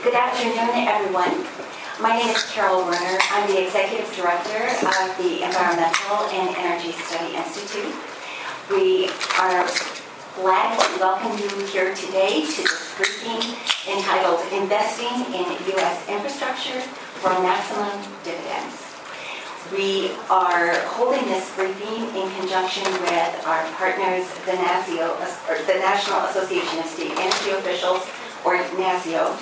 [0.00, 1.42] Good afternoon, everyone.
[2.00, 3.18] My name is Carol Werner.
[3.34, 7.92] I'm the Executive Director of the Environmental and Energy Study Institute.
[8.70, 9.10] We
[9.42, 9.66] are
[10.38, 13.42] glad to welcome you here today to this briefing
[13.90, 16.08] entitled Investing in U.S.
[16.08, 16.78] Infrastructure
[17.18, 18.78] for Maximum Dividends.
[19.74, 25.18] We are holding this briefing in conjunction with our partners, the, NASEO,
[25.66, 28.06] the National Association of State Energy Officials,
[28.44, 29.34] or NASEO,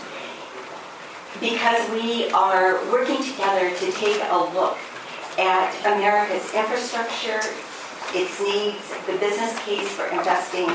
[1.41, 4.79] because we are working together to take a look
[5.39, 7.41] at America's infrastructure,
[8.15, 10.69] its needs, the business case for investing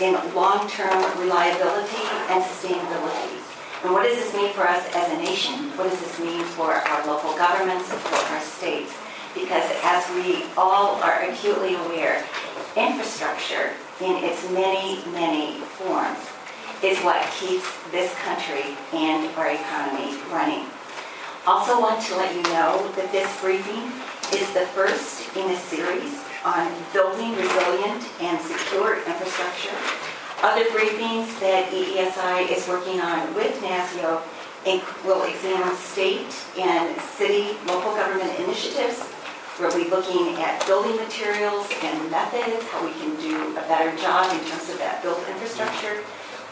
[0.00, 3.38] in long-term reliability and sustainability.
[3.82, 5.70] And what does this mean for us as a nation?
[5.76, 8.92] What does this mean for our local governments, for our states?
[9.34, 12.24] Because as we all are acutely aware,
[12.76, 16.18] infrastructure in its many, many forms
[16.82, 20.64] is what keeps this country and our economy running.
[21.46, 23.92] Also want to let you know that this briefing
[24.32, 29.76] is the first in a series on building resilient and secure infrastructure.
[30.42, 34.22] Other briefings that EESI is working on with NASEO
[35.04, 39.04] will examine state and city local government initiatives.
[39.58, 44.32] We'll be looking at building materials and methods, how we can do a better job
[44.32, 46.00] in terms of that built infrastructure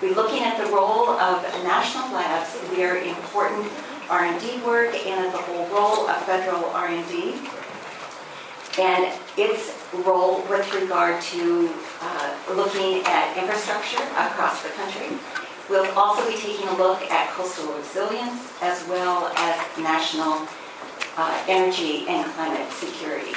[0.01, 3.71] we're looking at the role of national labs, their important
[4.09, 7.35] R&D work, and the whole role of federal R&D,
[8.79, 9.75] and its
[10.07, 15.17] role with regard to uh, looking at infrastructure across the country.
[15.69, 20.47] We'll also be taking a look at coastal resilience as well as national
[21.17, 23.35] uh, energy and climate security.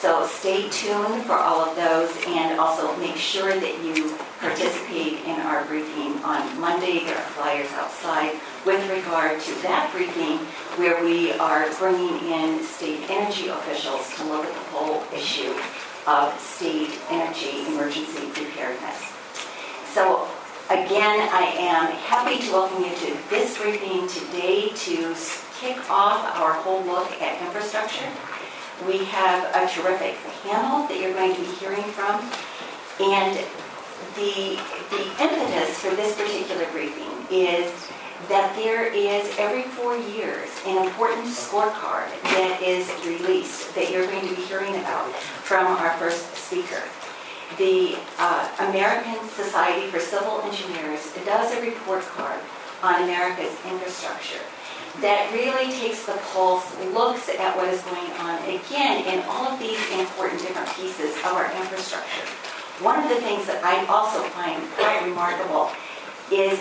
[0.00, 5.38] So stay tuned for all of those and also make sure that you participate in
[5.40, 7.04] our briefing on Monday.
[7.04, 10.38] There are flyers outside with regard to that briefing
[10.80, 15.52] where we are bringing in state energy officials to look at the whole issue
[16.06, 19.12] of state energy emergency preparedness.
[19.92, 20.26] So
[20.70, 25.14] again, I am happy to welcome you to this briefing today to
[25.60, 28.08] kick off our whole look at infrastructure.
[28.86, 32.16] We have a terrific panel that you're going to be hearing from.
[32.98, 33.36] And
[34.16, 34.58] the,
[34.88, 37.70] the impetus for this particular briefing is
[38.28, 44.26] that there is every four years an important scorecard that is released that you're going
[44.28, 46.82] to be hearing about from our first speaker.
[47.58, 52.40] The uh, American Society for Civil Engineers does a report card
[52.82, 54.40] on America's infrastructure
[55.00, 59.58] that really takes the pulse, looks at what is going on, again, in all of
[59.58, 62.26] these important different pieces of our infrastructure.
[62.84, 65.70] One of the things that I also find quite remarkable
[66.30, 66.60] is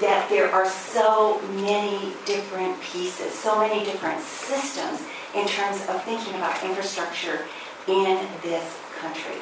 [0.00, 5.02] that there are so many different pieces, so many different systems
[5.34, 7.46] in terms of thinking about infrastructure
[7.88, 9.36] in this country.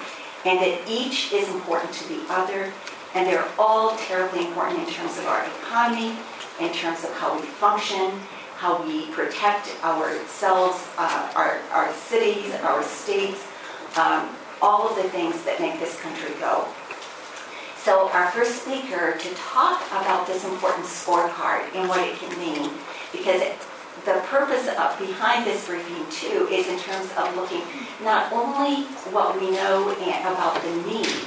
[0.44, 2.72] And that each is important to the other,
[3.14, 6.16] and they're all terribly important in terms of our economy,
[6.60, 8.12] in terms of how we function,
[8.56, 13.46] how we protect ourselves, uh, our, our cities, our states,
[13.96, 14.28] um,
[14.60, 16.68] all of the things that make this country go.
[17.78, 22.70] So our first speaker to talk about this important scorecard and what it can mean,
[23.10, 23.40] because
[24.04, 27.62] the purpose of behind this briefing too is in terms of looking
[28.04, 31.24] not only what we know about the needs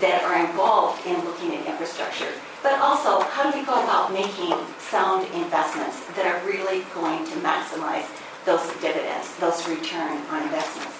[0.00, 2.32] that are involved in looking at infrastructure,
[2.62, 7.34] but also how do we go about making sound investments that are really going to
[7.40, 8.06] maximize
[8.44, 10.96] those dividends, those return on investments.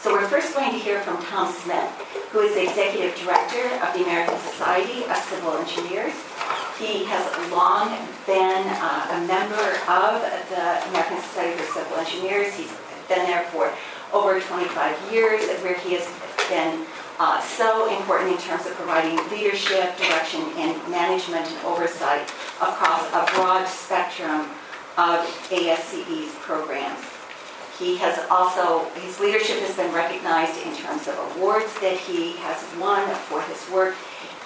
[0.00, 1.90] So we're first going to hear from Tom Smith,
[2.30, 6.14] who is the Executive Director of the American Society of Civil Engineers.
[6.78, 7.90] He has long
[8.26, 10.22] been uh, a member of
[10.52, 12.54] the American Society for Civil Engineers.
[12.54, 12.72] He's
[13.08, 13.72] been there for
[14.12, 16.06] over 25 years, where he has
[16.48, 16.86] been
[17.18, 22.22] uh, so important in terms of providing leadership, direction, and management and oversight
[22.60, 24.48] across a broad spectrum
[24.98, 27.00] of ASCE's programs.
[27.78, 32.64] He has also, his leadership has been recognized in terms of awards that he has
[32.80, 33.94] won for his work.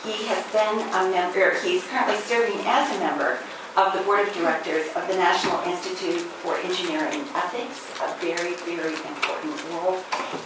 [0.02, 3.38] He has been a member, he's currently serving as a member
[3.76, 8.94] of the board of directors of the National Institute for Engineering Ethics, a very, very
[8.94, 9.98] important role,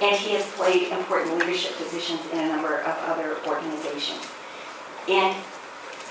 [0.03, 4.27] and he has played important leadership positions in a number of other organizations.
[5.09, 5.35] And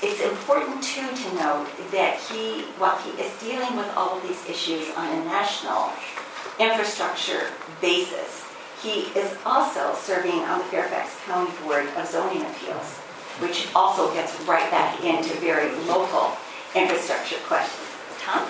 [0.02, 4.50] it's important too to note that he, while he is dealing with all of these
[4.50, 5.92] issues on a national
[6.60, 7.48] infrastructure
[7.80, 8.44] basis,
[8.82, 12.98] he is also serving on the Fairfax County Board of Zoning Appeals,
[13.40, 16.36] which also gets right back into very local
[16.76, 17.86] infrastructure question.
[18.20, 18.48] Tom?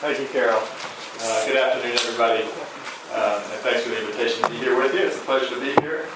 [0.00, 0.62] Thank you, Carol.
[1.20, 2.42] Uh, good afternoon, everybody.
[3.12, 5.00] Um, and thanks for the invitation to be here with you.
[5.00, 6.08] It's a pleasure to be here.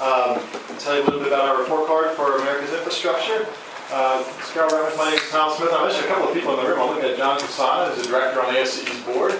[0.00, 0.40] Um,
[0.80, 3.46] tell you a little bit about our report card for America's infrastructure.
[3.92, 5.70] Uh, Carol Reynolds, my name is Tom Smith.
[5.72, 6.80] I mentioned a couple of people in the room.
[6.80, 9.36] I'm looking at John Casana, who's the director on ASCE's board.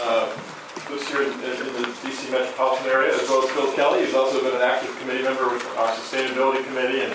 [0.00, 0.32] Uh,
[1.08, 4.04] here in, in, the DC metropolitan area, as well as Bill Kelly.
[4.04, 7.12] who's also been an active committee member with our sustainability committee and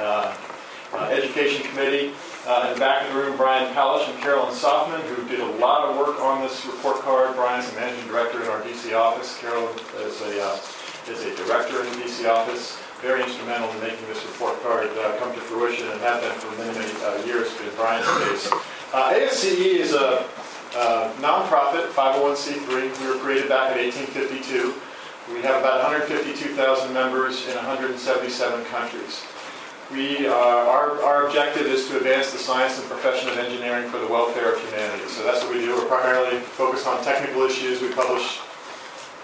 [0.00, 2.12] education committee.
[2.44, 5.46] Uh, in the back of the room, Brian Pallasch and Carolyn Softman, who did a
[5.62, 7.36] lot of work on this report card.
[7.36, 9.38] Brian's the managing director in our DC office.
[9.38, 9.70] Carolyn
[10.02, 10.58] is a, uh,
[11.06, 12.82] is a director in the DC office.
[13.00, 16.50] Very instrumental in making this report card uh, come to fruition and have been for
[16.58, 18.50] many, many uh, years in Brian's case.
[18.90, 20.26] ASCE is a
[20.74, 23.00] uh, nonprofit, 501c3.
[23.00, 24.74] We were created back in 1852.
[25.32, 29.22] We have about 152,000 members in 177 countries.
[29.92, 33.98] We, uh, our, our objective is to advance the science and profession of engineering for
[33.98, 35.06] the welfare of humanity.
[35.08, 35.76] So that's what we do.
[35.76, 37.82] We're primarily focused on technical issues.
[37.82, 38.40] We publish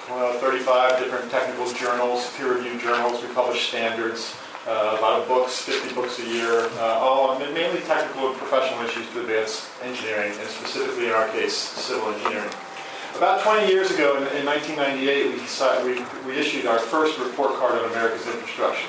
[0.09, 3.23] 35 different technical journals, peer-reviewed journals.
[3.23, 4.37] We publish standards
[4.67, 8.37] uh, a lot of books, 50 books a year, uh, all on mainly technical and
[8.37, 12.51] professional issues to advance engineering, and specifically in our case, civil engineering.
[13.17, 17.55] About 20 years ago, in, in 1998, we, decided, we, we issued our first report
[17.55, 18.89] card on America's infrastructure.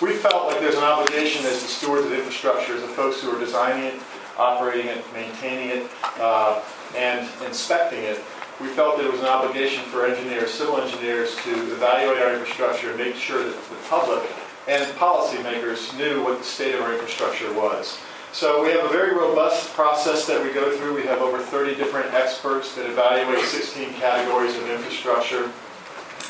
[0.00, 3.34] We felt like there's an obligation as the stewards of infrastructure, as the folks who
[3.34, 4.00] are designing it,
[4.36, 5.90] operating it, maintaining it,
[6.20, 6.62] uh,
[6.94, 8.20] and inspecting it,
[8.60, 12.90] we felt that it was an obligation for engineers, civil engineers, to evaluate our infrastructure
[12.90, 14.22] and make sure that the public
[14.68, 17.98] and policymakers knew what the state of our infrastructure was.
[18.32, 20.94] So we have a very robust process that we go through.
[20.94, 25.50] We have over 30 different experts that evaluate 16 categories of infrastructure.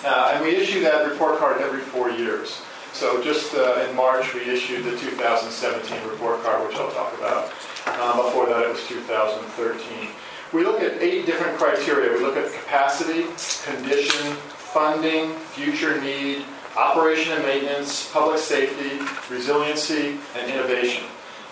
[0.05, 2.63] Uh, and we issue that report card every four years.
[2.93, 7.53] So just uh, in March, we issued the 2017 report card, which I'll talk about.
[8.01, 10.09] Um, before that, it was 2013.
[10.53, 12.13] We look at eight different criteria.
[12.13, 13.25] We look at capacity,
[13.71, 14.33] condition,
[14.73, 16.45] funding, future need,
[16.77, 18.99] operation and maintenance, public safety,
[19.33, 21.05] resiliency, and innovation.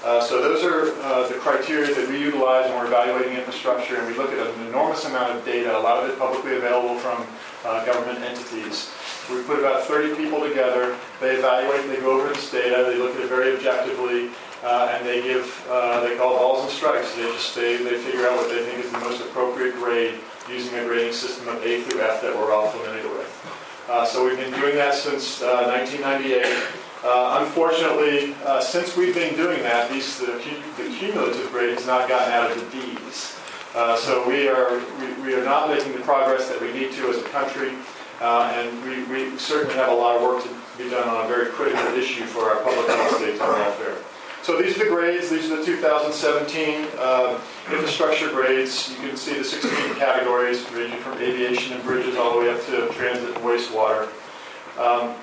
[0.05, 4.07] Uh, so those are uh, the criteria that we utilize when we're evaluating infrastructure, and
[4.07, 7.27] we look at an enormous amount of data, a lot of it publicly available from
[7.65, 8.93] uh, government entities.
[9.31, 10.97] We put about 30 people together.
[11.21, 14.31] They evaluate, they go over this data, they look at it very objectively,
[14.63, 17.15] uh, and they give, uh, they call balls and strikes.
[17.15, 20.79] They just they, they figure out what they think is the most appropriate grade using
[20.79, 23.27] a grading system of A through F that we're all familiar with.
[23.89, 26.45] Uh, so we've been doing that since 1998.
[26.45, 30.27] Uh, uh, unfortunately, uh, since we've been doing that, these, the,
[30.77, 33.39] the, cumulative grade has not gotten out of the Ds.
[34.03, 37.19] So we are, we, we, are not making the progress that we need to as
[37.19, 37.75] a country,
[38.21, 40.49] uh, and we, we certainly have a lot of work to
[40.83, 43.97] be done on a very critical issue for our public health, safety, and welfare.
[44.47, 45.29] So these are the grades.
[45.29, 47.41] These are the 2017 uh,
[47.73, 48.91] infrastructure grades.
[48.91, 52.65] You can see the 16 categories ranging from aviation and bridges all the way up
[52.67, 54.09] to transit and wastewater.
[54.79, 55.17] Um,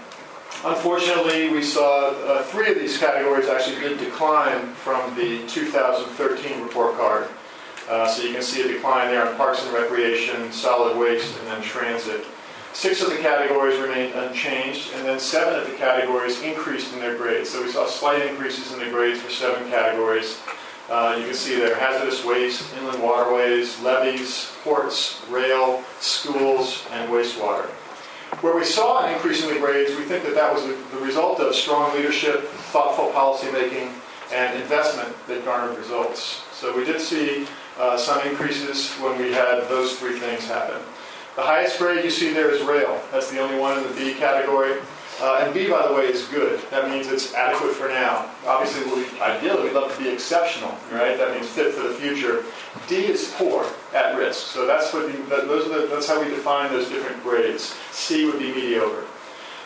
[0.65, 6.97] unfortunately, we saw uh, three of these categories actually did decline from the 2013 report
[6.97, 7.29] card.
[7.89, 11.47] Uh, so you can see a decline there in parks and recreation, solid waste, and
[11.47, 12.25] then transit.
[12.73, 17.15] Six of the categories remained unchanged, and then seven of the categories increased in their
[17.15, 17.49] grades.
[17.49, 20.41] So we saw slight increases in the grades for seven categories.
[20.89, 27.67] Uh, you can see there hazardous waste, inland waterways, levees, ports, rail, schools, and wastewater.
[28.41, 31.39] Where we saw an increase in the grades, we think that that was the result
[31.39, 32.41] of strong leadership,
[32.73, 33.93] thoughtful policymaking,
[34.33, 36.41] and investment that garnered results.
[36.53, 40.81] So we did see uh, some increases when we had those three things happen.
[41.35, 43.01] The highest grade you see there is rail.
[43.11, 44.79] That's the only one in the B category.
[45.19, 46.59] Uh, and B, by the way, is good.
[46.69, 48.29] That means it's adequate for now.
[48.45, 51.17] Obviously, we, ideally, we'd love to be exceptional, right?
[51.17, 52.43] That means fit for the future.
[52.87, 54.47] D is poor, at risk.
[54.47, 57.75] So that's what those are the, that's how we define those different grades.
[57.91, 59.05] C would be mediocre.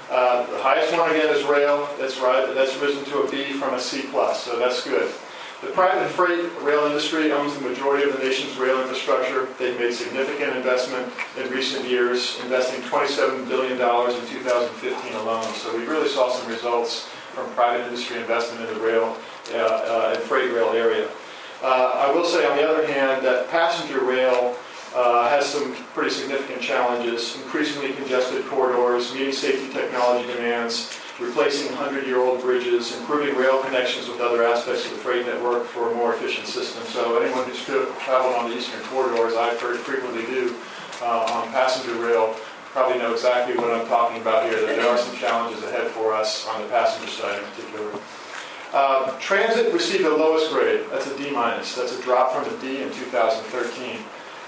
[0.10, 1.90] Uh, the highest one again is rail.
[2.00, 2.54] That's right.
[2.54, 4.44] That's risen to a B from a C plus.
[4.44, 5.12] So that's good.
[5.62, 9.48] The private freight rail industry owns the majority of the nation's rail infrastructure.
[9.58, 15.52] They've made significant investment in recent years, investing $27 billion in 2015 alone.
[15.56, 19.18] So we really saw some results from private industry investment in the rail
[19.54, 21.10] uh, uh, and freight rail area.
[21.64, 24.56] Uh, I will say, on the other hand, that passenger rail
[24.96, 32.42] uh, has some pretty significant challenges, increasingly congested corridors, meeting safety technology demands, replacing 100-year-old
[32.42, 36.48] bridges, improving rail connections with other aspects of the freight network for a more efficient
[36.48, 36.84] system.
[36.86, 40.56] So anyone who's traveled on the eastern corridor, as I frequently do
[41.02, 42.36] uh, on passenger rail,
[42.72, 46.14] probably know exactly what I'm talking about here, that there are some challenges ahead for
[46.14, 48.00] us on the passenger side in particular.
[48.74, 50.86] Uh, transit received the lowest grade.
[50.92, 51.74] That's a D minus.
[51.74, 54.00] That's a drop from a D in 2013.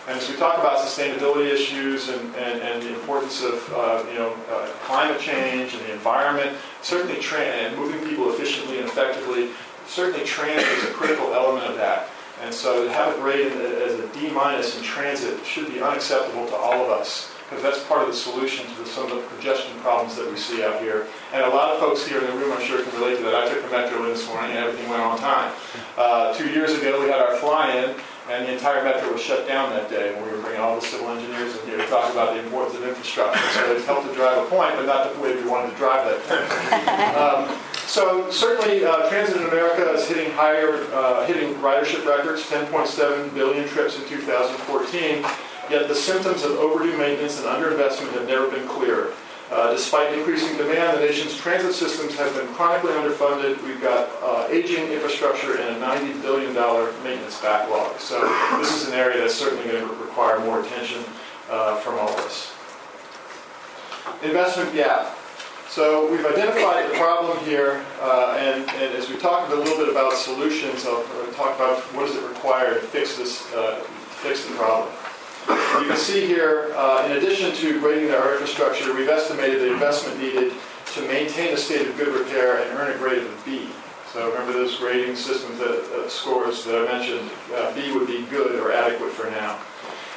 [0.09, 4.17] And as we talk about sustainability issues and, and, and the importance of uh, you
[4.17, 9.51] know, uh, climate change and the environment, certainly tra- and moving people efficiently and effectively,
[9.85, 12.09] certainly transit is a critical element of that.
[12.41, 16.47] And so to have a grade as a D minus in transit should be unacceptable
[16.47, 19.77] to all of us because that's part of the solution to some of the congestion
[19.81, 21.07] problems that we see out here.
[21.33, 23.35] And a lot of folks here in the room, I'm sure, can relate to that.
[23.35, 25.53] I took the metro in this morning and everything went on time.
[25.97, 27.95] Uh, two years ago, we had our fly-in,
[28.29, 30.85] and the entire metro was shut down that day when we were bringing all the
[30.85, 33.39] civil engineers in here to talk about the importance of infrastructure.
[33.53, 36.05] So it's helped to drive a point, but not the way we wanted to drive
[36.05, 37.09] that point.
[37.19, 43.33] Um, so certainly, uh, transit in America is hitting higher, uh, hitting ridership records, 10.7
[43.33, 45.25] billion trips in 2014.
[45.69, 49.13] Yet the symptoms of overdue maintenance and underinvestment have never been clearer.
[49.51, 53.61] Uh, despite increasing demand, the nation's transit systems have been chronically underfunded.
[53.63, 56.53] We've got uh, aging infrastructure and a $90 billion
[57.03, 57.99] maintenance backlog.
[57.99, 58.21] So
[58.59, 61.03] this is an area that's certainly going to require more attention
[61.49, 62.53] uh, from all of us.
[64.23, 65.17] Investment gap.
[65.69, 69.87] So we've identified the problem here, uh, and, and, as we talked a little bit
[69.87, 71.03] about solutions, I'll
[71.33, 73.79] talk about what does it require to fix this, uh,
[74.21, 74.91] fix the problem.
[75.49, 80.19] You can see here, uh, in addition to grading our infrastructure, we've estimated the investment
[80.19, 80.53] needed
[80.93, 83.69] to maintain a state of good repair and earn a grade of B.
[84.13, 88.25] So remember those grading systems that uh, scores that I mentioned, uh, B would be
[88.25, 89.59] good or adequate for now.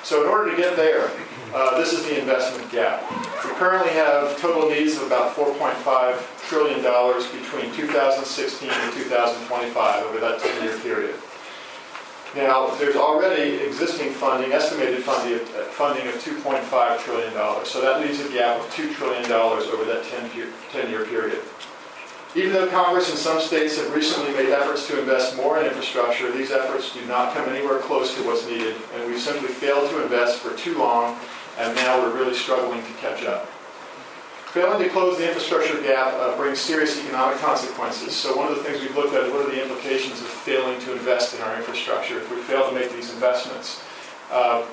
[0.02, 1.10] So in order to get there,
[1.54, 3.08] uh, this is the investment gap.
[3.44, 10.40] We currently have total needs of about $4.5 trillion between 2016 and 2025 over that
[10.40, 11.14] 10-year period.
[12.34, 15.42] Now, there's already existing funding, estimated funding of,
[15.76, 17.32] funding of $2.5 trillion.
[17.66, 21.40] So that leaves a gap of $2 trillion over that 10-year period.
[22.34, 26.32] Even though Congress and some states have recently made efforts to invest more in infrastructure,
[26.32, 30.02] these efforts do not come anywhere close to what's needed, and we've simply failed to
[30.02, 31.18] invest for too long,
[31.58, 33.46] and now we're really struggling to catch up.
[34.52, 38.14] Failing to close the infrastructure gap uh, brings serious economic consequences.
[38.14, 40.78] So one of the things we've looked at is what are the implications of failing
[40.80, 43.82] to invest in our infrastructure if we fail to make these investments.
[44.30, 44.66] Uh,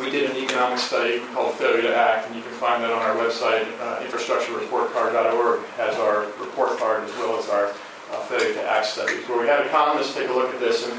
[0.00, 3.02] we did an economic study called Failure to Act, and you can find that on
[3.02, 8.62] our website, uh, infrastructurereportcard.org has our report card as well as our uh, Failure to
[8.62, 10.88] Act studies, where we had economists take a look at this.
[10.88, 10.94] And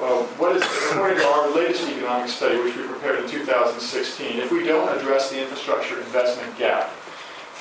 [0.00, 4.52] uh, what is, according to our latest economic study, which we prepared in 2016, if
[4.52, 6.92] we don't address the infrastructure investment gap,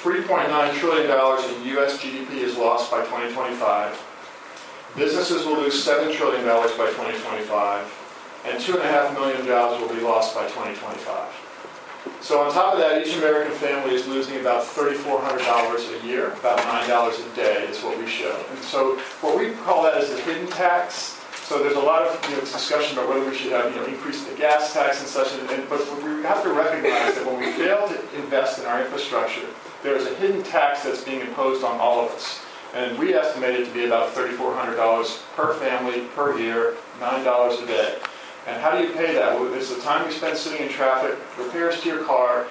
[0.05, 1.97] $3.9 trillion in U.S.
[1.97, 4.93] GDP is lost by 2025.
[4.95, 10.43] Businesses will lose $7 trillion by 2025, and 2.5 million jobs will be lost by
[10.43, 12.21] 2025.
[12.21, 16.59] So on top of that, each American family is losing about $3,400 a year, about
[16.59, 18.45] $9 a day is what we show.
[18.51, 21.14] And so what we call that is the hidden tax.
[21.45, 23.85] So there's a lot of you know, discussion about whether we should have you know,
[23.85, 27.39] increase the gas tax and such, and, and, but we have to recognize that when
[27.39, 29.45] we fail to invest in our infrastructure,
[29.83, 32.43] there's a hidden tax that's being imposed on all of us.
[32.73, 37.99] And we estimate it to be about $3,400 per family per year, $9 a day.
[38.47, 39.39] And how do you pay that?
[39.39, 42.47] Well, it's the time you spend sitting in traffic, repairs to your car,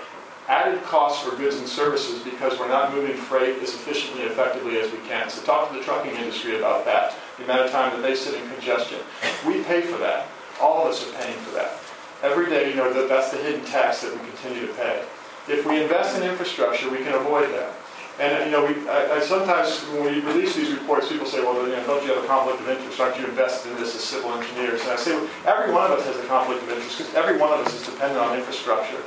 [0.47, 4.79] added costs for goods and services because we're not moving freight as efficiently and effectively
[4.79, 5.29] as we can.
[5.31, 8.35] So talk to the trucking industry about that, the amount of time that they sit
[8.41, 8.99] in congestion.
[9.47, 10.26] We pay for that.
[10.61, 11.79] All of us are paying for that.
[12.23, 15.05] Every day, you know, that that's the hidden tax that we continue to pay.
[15.49, 17.75] If we invest in infrastructure, we can avoid that.
[18.19, 21.67] And you know, we, I, I sometimes when we release these reports, people say, "Well,
[21.67, 23.00] you know, don't you have a conflict of interest?
[23.00, 25.99] Aren't you invested in this as civil engineers?" And I say, well, every one of
[25.99, 29.03] us has a conflict of interest because every one of us is dependent on infrastructure.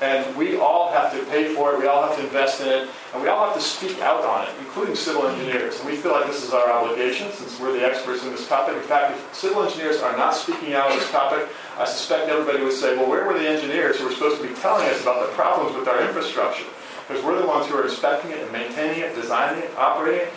[0.00, 2.88] And we all have to pay for it, we all have to invest in it,
[3.12, 5.78] and we all have to speak out on it, including civil engineers.
[5.78, 8.76] And we feel like this is our obligation since we're the experts in this topic.
[8.76, 12.64] In fact, if civil engineers are not speaking out on this topic, I suspect everybody
[12.64, 15.26] would say, well, where were the engineers who were supposed to be telling us about
[15.26, 16.64] the problems with our infrastructure?
[17.06, 20.32] Because we're the ones who are inspecting it and maintaining it, designing it, operating it.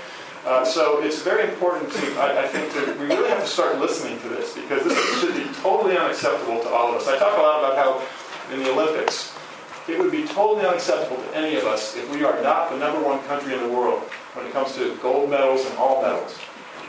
[0.45, 3.79] Uh, so it's very important to, I, I, think, to, we really have to start
[3.79, 7.07] listening to this because this should be totally unacceptable to all of us.
[7.07, 9.33] I talk a lot about how in the Olympics,
[9.87, 13.01] it would be totally unacceptable to any of us if we are not the number
[13.01, 14.01] one country in the world
[14.33, 16.39] when it comes to gold medals and all medals.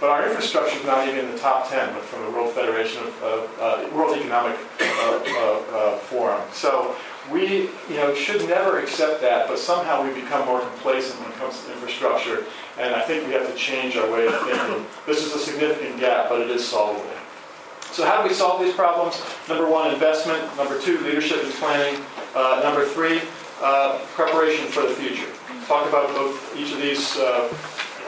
[0.01, 3.03] But our infrastructure is not even in the top 10 but from the World Federation
[3.23, 6.43] of uh, World Economic uh, uh, uh, Forum.
[6.53, 6.97] So
[7.33, 11.37] we you know, should never accept that, but somehow we become more complacent when it
[11.37, 12.45] comes to infrastructure.
[12.79, 14.85] And I think we have to change our way of thinking.
[15.07, 17.05] This is a significant gap, but it is solvable.
[17.95, 19.23] So how do we solve these problems?
[19.49, 20.43] Number one, investment.
[20.57, 22.03] Number two, leadership and planning.
[22.35, 23.23] Uh, number three,
[23.63, 25.31] uh, preparation for the future.
[25.69, 27.55] Talk about both each of these uh,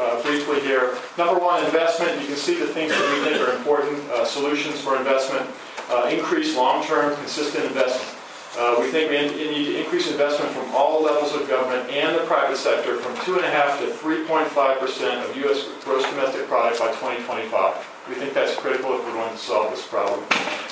[0.01, 0.99] uh, briefly here.
[1.17, 2.21] Number one, investment.
[2.21, 5.47] You can see the things that we think are important uh, solutions for investment.
[5.89, 8.11] Uh, increase long-term, consistent investment.
[8.59, 12.25] Uh, we think we need to increase investment from all levels of government and the
[12.25, 15.69] private sector from 2.5 to 3.5 percent of U.S.
[15.85, 17.96] gross domestic product by 2025.
[18.09, 20.21] We think that's critical if we're going to solve this problem.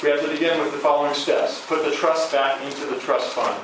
[0.02, 1.66] We have to begin with the following steps.
[1.66, 3.58] Put the trust back into the trust fund.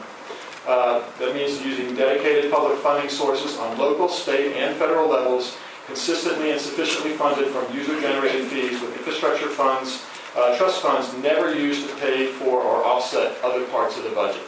[0.66, 6.50] Uh, that means using dedicated public funding sources on local, state, and federal levels, consistently
[6.50, 10.04] and sufficiently funded from user-generated fees with infrastructure funds,
[10.36, 14.42] uh, trust funds never used to pay for or offset other parts of the budget.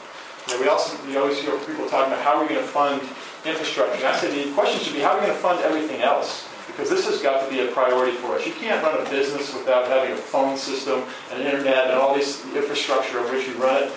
[0.60, 3.00] We also we always hear people talking about how are we going to fund
[3.44, 3.94] infrastructure.
[3.94, 6.48] And I say the question should be how are we going to fund everything else?
[6.72, 8.46] Because this has got to be a priority for us.
[8.46, 12.44] You can't run a business without having a phone system and internet and all this
[12.56, 13.92] infrastructure on which you run it.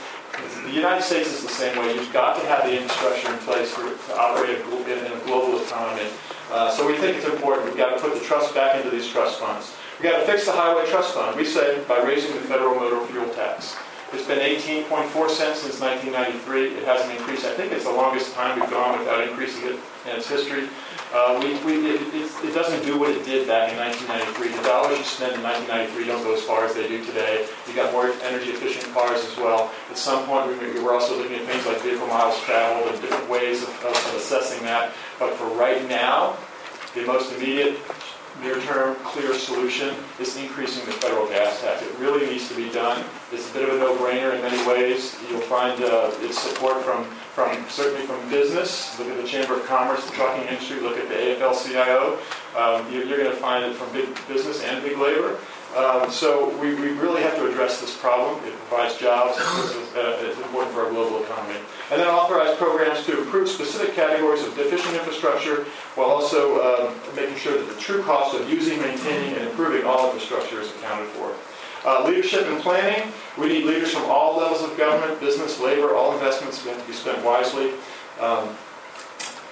[0.65, 1.96] The United States is the same way.
[1.96, 6.10] You've got to have the infrastructure in place for, to operate in a global economy.
[6.51, 7.65] Uh, so we think it's important.
[7.65, 9.74] We've got to put the trust back into these trust funds.
[9.98, 11.38] We've got to fix the highway trust fund.
[11.38, 13.77] We say by raising the federal motor fuel tax.
[14.12, 16.77] It's been 18.4 cents since 1993.
[16.77, 17.46] It hasn't increased.
[17.46, 20.70] I think it's the longest time we've gone without increasing it in its history.
[21.15, 22.01] Uh, we, we, it,
[22.43, 24.51] it, doesn't do what it did back in 1993.
[24.51, 27.48] The dollars you spend in 1993 don't go as far as they do today.
[27.65, 29.72] You got more energy efficient cars as well.
[29.89, 33.29] At some point, we, we're also looking at things like vehicle miles traveled and different
[33.29, 34.91] ways of, of assessing that.
[35.17, 36.36] But for right now,
[36.95, 37.79] the most immediate
[38.42, 41.82] near-term clear solution is increasing the federal gas tax.
[41.82, 43.04] It really needs to be done.
[43.32, 45.18] It's a bit of a no-brainer in many ways.
[45.30, 48.98] You'll find uh, its support from, from certainly from business.
[49.00, 50.80] Look at the Chamber of Commerce, the trucking industry.
[50.80, 52.20] Look at the AFL-CIO.
[52.58, 55.38] Um, you're, you're going to find it from big business and big labor.
[55.75, 58.41] Um, so we, we really have to address this problem.
[58.46, 59.36] It provides jobs.
[59.38, 61.60] It's, uh, it's, important for our global economy.
[61.91, 65.65] And then authorize programs to improve specific categories of deficient infrastructure
[65.96, 70.05] while also um, making sure that the true cost of using, maintaining, and improving all
[70.05, 71.36] infrastructure is accounted for.
[71.86, 73.12] Uh, leadership and planning.
[73.38, 76.93] We need leaders from all levels of government, business, labor, all investments have to be
[76.93, 77.73] spent wisely.
[78.21, 78.56] Um,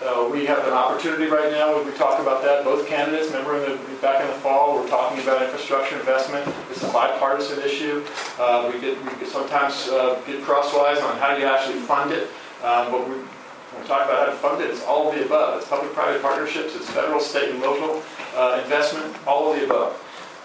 [0.04, 1.82] uh, we have an opportunity right now.
[1.82, 2.64] We talk about that.
[2.64, 6.48] Both candidates, remember, in the, back in the fall, we're talking about infrastructure investment.
[6.70, 8.04] It's a bipartisan issue.
[8.38, 12.28] Uh, we get we sometimes uh, get crosswise on how do you actually fund it,
[12.64, 15.26] um, but we, when we talk about how to fund it, it's all of the
[15.26, 15.60] above.
[15.60, 16.76] It's public-private partnerships.
[16.76, 18.04] It's federal, state, and local
[18.36, 19.16] uh, investment.
[19.26, 19.94] All of the above.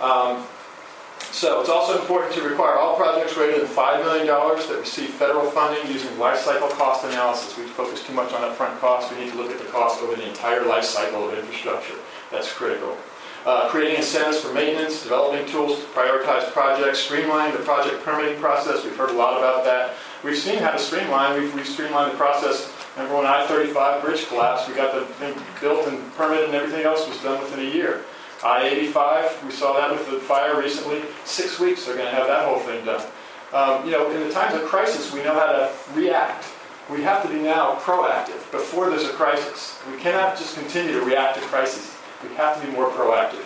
[0.01, 0.47] Um,
[1.39, 5.49] so it's also important to require all projects greater than $5 million that receive federal
[5.53, 7.57] funding using life cycle cost analysis.
[7.57, 9.13] We focus too much on upfront cost.
[9.13, 11.95] We need to look at the cost over the entire life cycle of infrastructure.
[12.33, 12.97] That's critical.
[13.47, 18.85] Uh, creating incentives for maintenance, developing tools to prioritize projects, streamlining the project permitting process.
[18.85, 19.95] We've heard a lot about that.
[20.25, 21.41] We've seen how to streamline.
[21.41, 22.75] We've, we've streamlined the process.
[22.97, 27.09] Remember when I-35 bridge collapsed, we got the thing built and permitted and everything else
[27.09, 28.03] was done within a year.
[28.43, 31.03] I-85, we saw that with the fire recently.
[31.25, 33.05] Six weeks, they're going to have that whole thing done.
[33.53, 36.47] Um, you know, in the times of crisis, we know how to react.
[36.91, 39.79] We have to be now proactive before there's a crisis.
[39.91, 41.95] We cannot just continue to react to crises.
[42.23, 43.45] We have to be more proactive.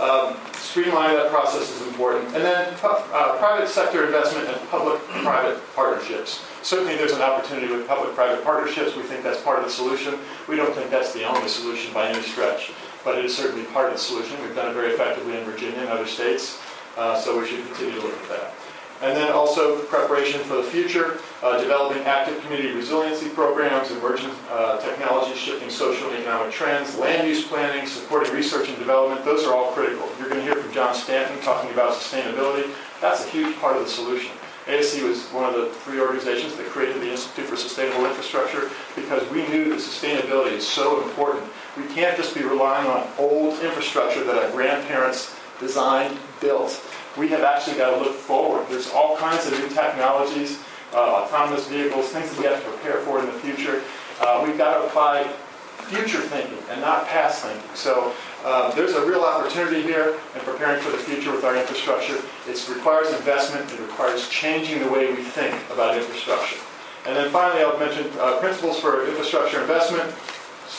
[0.00, 2.24] Um, streamlining that process is important.
[2.34, 6.44] And then uh, private sector investment and public-private partnerships.
[6.62, 8.96] Certainly there's an opportunity with public-private partnerships.
[8.96, 10.18] We think that's part of the solution.
[10.48, 12.72] We don't think that's the only solution by any stretch
[13.04, 14.40] but it is certainly part of the solution.
[14.42, 16.60] We've done it very effectively in Virginia and other states,
[16.96, 18.54] uh, so we should continue to look at that.
[19.02, 24.78] And then also preparation for the future, uh, developing active community resiliency programs, emerging uh,
[24.80, 29.24] technologies, shifting social and economic trends, land use planning, supporting research and development.
[29.24, 30.08] Those are all critical.
[30.20, 32.72] You're going to hear from John Stanton talking about sustainability.
[33.00, 34.30] That's a huge part of the solution.
[34.66, 39.28] ASC was one of the three organizations that created the Institute for Sustainable Infrastructure because
[39.30, 41.42] we knew that sustainability is so important.
[41.76, 46.84] We can't just be relying on old infrastructure that our grandparents designed, built.
[47.16, 48.66] We have actually got to look forward.
[48.68, 53.00] There's all kinds of new technologies, uh, autonomous vehicles, things that we have to prepare
[53.00, 53.82] for in the future.
[54.20, 55.32] Uh, we've got to apply
[55.88, 57.62] future thinking and not past thinking.
[57.74, 58.12] So
[58.44, 62.18] uh, there's a real opportunity here in preparing for the future with our infrastructure.
[62.46, 63.70] It requires investment.
[63.72, 66.56] It requires changing the way we think about infrastructure.
[67.06, 70.14] And then finally, I'll mention uh, principles for infrastructure investment,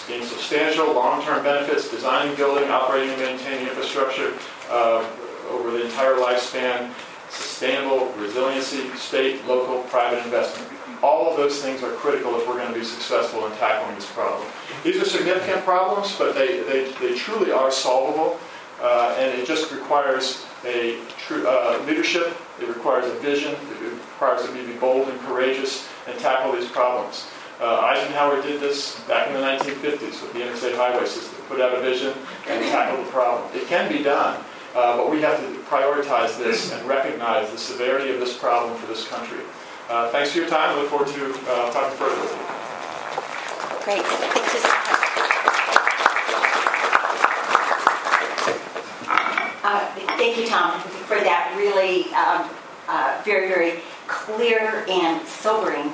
[0.07, 4.33] being substantial, long-term benefits, designing, building, operating, and maintaining infrastructure
[4.69, 5.07] uh,
[5.49, 6.91] over the entire lifespan,
[7.29, 10.69] sustainable, resiliency, state, local, private investment.
[11.01, 14.09] All of those things are critical if we're going to be successful in tackling this
[14.11, 14.47] problem.
[14.83, 18.39] These are significant problems, but they, they, they truly are solvable,
[18.81, 24.43] uh, and it just requires a true uh, leadership, it requires a vision, it requires
[24.43, 27.27] that we be bold and courageous and tackle these problems.
[27.61, 31.43] Uh, Eisenhower did this back in the 1950s with the interstate highway system.
[31.47, 32.13] put out a vision
[32.47, 33.49] and tackle the problem.
[33.55, 34.43] It can be done,
[34.75, 38.87] uh, but we have to prioritize this and recognize the severity of this problem for
[38.87, 39.41] this country.
[39.89, 40.71] Uh, thanks for your time.
[40.71, 42.63] I look forward to uh, talking further with you.
[43.85, 44.03] Great.
[44.03, 44.93] Thank you so much.
[49.63, 49.85] Uh,
[50.17, 52.49] Thank you, Tom, for that really um,
[52.87, 55.92] uh, very, very clear and sobering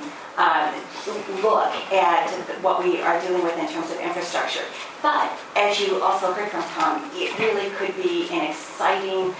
[2.62, 4.64] what we are dealing with in terms of infrastructure.
[5.02, 9.34] But as you also heard from Tom, it really could be an exciting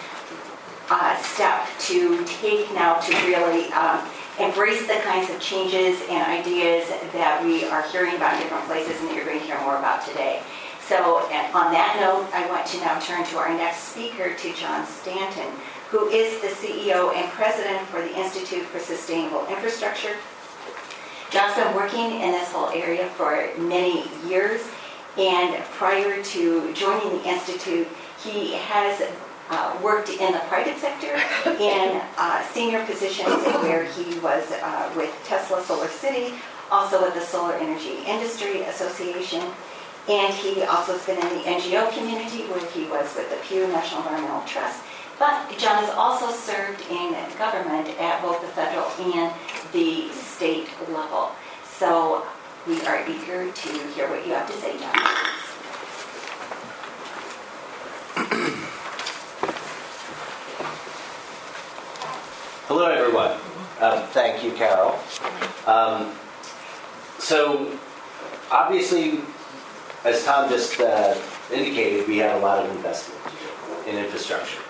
[0.91, 4.07] uh, step to take now to really um,
[4.41, 8.99] embrace the kinds of changes and ideas that we are hearing about in different places
[9.01, 10.43] and that you're going to hear more about today.
[10.91, 14.53] So uh, on that note, I want to now turn to our next speaker, to
[14.55, 15.47] John Stanton,
[15.91, 20.17] who is the CEO and president for the Institute for Sustainable Infrastructure.
[21.31, 24.63] John's been working in this whole area for many years,
[25.17, 27.87] and prior to joining the Institute,
[28.23, 29.01] he has
[29.49, 31.15] uh, worked in the private sector
[31.63, 33.29] in uh, senior positions
[33.63, 36.35] where he was uh, with Tesla Solar City,
[36.71, 39.43] also with the Solar Energy Industry Association,
[40.09, 43.69] and he also has been in the NGO community where he was with the Pew
[43.69, 44.83] National Environmental Trust.
[45.21, 49.31] But John has also served in government at both the federal and
[49.71, 51.33] the state level.
[51.63, 52.27] So
[52.67, 54.95] we are eager to hear what you have to say, John.
[62.67, 63.33] Hello, everyone.
[63.79, 64.99] Um, thank you, Carol.
[65.67, 66.15] Um,
[67.19, 67.71] so,
[68.51, 69.21] obviously,
[70.03, 71.15] as Tom just uh,
[71.53, 73.21] indicated, we have a lot of investment
[73.87, 74.63] in infrastructure.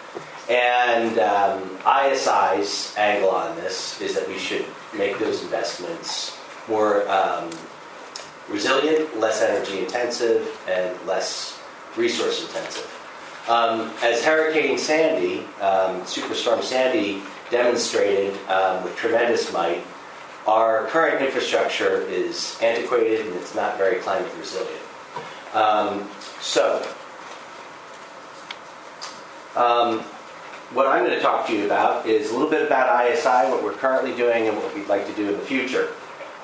[0.50, 6.36] And um, ISI's angle on this is that we should make those investments
[6.68, 7.48] more um,
[8.48, 11.60] resilient, less energy intensive, and less
[11.96, 12.96] resource intensive.
[13.48, 19.84] Um, as Hurricane Sandy, um, Superstorm Sandy, demonstrated um, with tremendous might,
[20.48, 24.82] our current infrastructure is antiquated and it's not very climate resilient.
[25.54, 26.10] Um,
[26.40, 26.84] so,
[29.54, 30.04] um,
[30.72, 33.62] what I'm going to talk to you about is a little bit about ISI, what
[33.62, 35.88] we're currently doing, and what we'd like to do in the future.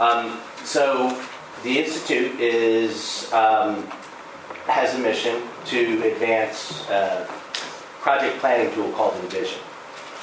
[0.00, 1.22] Um, so,
[1.62, 3.84] the Institute is, um,
[4.66, 7.26] has a mission to advance a
[8.00, 9.60] project planning tool called Envision.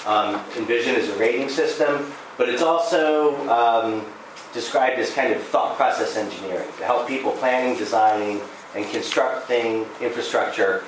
[0.06, 4.06] Um, Envision is a rating system, but it's also um,
[4.54, 8.42] described as kind of thought process engineering to help people planning, designing,
[8.76, 10.84] and constructing infrastructure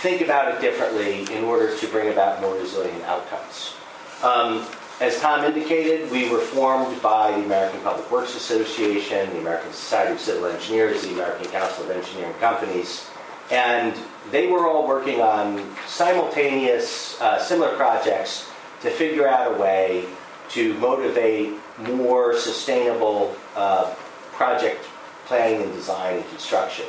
[0.00, 3.74] think about it differently in order to bring about more resilient outcomes.
[4.22, 4.66] Um,
[5.00, 10.12] as Tom indicated, we were formed by the American Public Works Association, the American Society
[10.12, 13.08] of Civil Engineers, the American Council of Engineering Companies,
[13.50, 13.94] and
[14.30, 18.50] they were all working on simultaneous, uh, similar projects
[18.82, 20.06] to figure out a way
[20.50, 23.92] to motivate more sustainable uh,
[24.32, 24.84] project
[25.26, 26.86] planning and design and construction.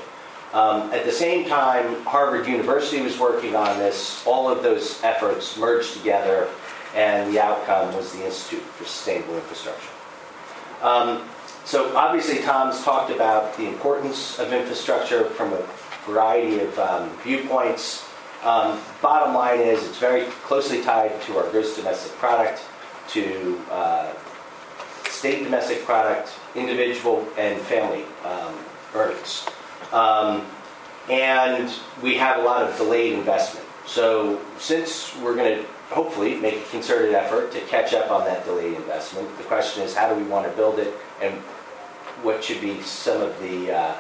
[0.56, 4.26] Um, at the same time, Harvard University was working on this.
[4.26, 6.48] All of those efforts merged together,
[6.96, 9.89] and the outcome was the Institute for Sustainable Infrastructure.
[10.82, 11.28] Um,
[11.65, 15.62] so obviously, Tom's talked about the importance of infrastructure from a
[16.06, 18.08] variety of um, viewpoints.
[18.41, 22.62] Um, bottom line is, it's very closely tied to our gross domestic product,
[23.10, 24.13] to uh,
[25.10, 28.56] state domestic product, individual and family um,
[28.94, 29.46] earnings.
[29.91, 30.45] Um,
[31.10, 31.71] and
[32.02, 33.65] we have a lot of delayed investment.
[33.86, 38.45] So since we're going to hopefully make a concerted effort to catch up on that
[38.45, 41.36] delayed investment, the question is how do we want to build it and
[42.24, 43.95] what should be some of the, uh,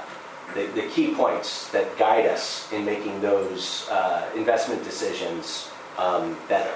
[0.55, 6.73] the, the, key points that guide us in making those uh, investment decisions um, better.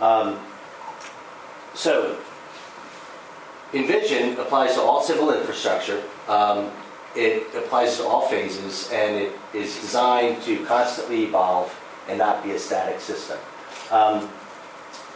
[0.00, 0.40] Um,
[1.74, 2.18] so
[3.72, 6.02] Envision applies to all civil infrastructure.
[6.28, 6.70] Um,
[7.16, 11.74] it applies to all phases and it is designed to constantly evolve
[12.08, 13.38] and not be a static system.
[13.90, 14.28] Um,